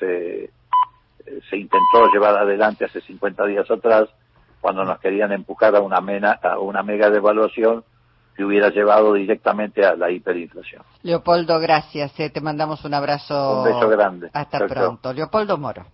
se, 1.25 1.39
se 1.49 1.57
intentó 1.57 2.05
llevar 2.13 2.37
adelante 2.37 2.85
hace 2.85 3.01
50 3.01 3.47
días 3.47 3.71
atrás, 3.71 4.09
cuando 4.61 4.85
nos 4.85 4.99
querían 4.99 5.31
empujar 5.31 5.75
a 5.75 5.81
una, 5.81 6.01
mena, 6.01 6.33
a 6.33 6.59
una 6.59 6.83
mega 6.83 7.09
devaluación 7.09 7.83
que 8.35 8.43
hubiera 8.43 8.69
llevado 8.69 9.13
directamente 9.13 9.85
a 9.85 9.95
la 9.95 10.09
hiperinflación. 10.11 10.81
Leopoldo, 11.03 11.59
gracias. 11.59 12.19
Eh, 12.19 12.29
te 12.29 12.41
mandamos 12.41 12.83
un 12.85 12.93
abrazo. 12.93 13.59
Un 13.59 13.65
beso 13.65 13.89
grande. 13.89 14.29
Hasta 14.33 14.67
pronto. 14.67 15.13
Leopoldo 15.13 15.57
Moro. 15.57 15.85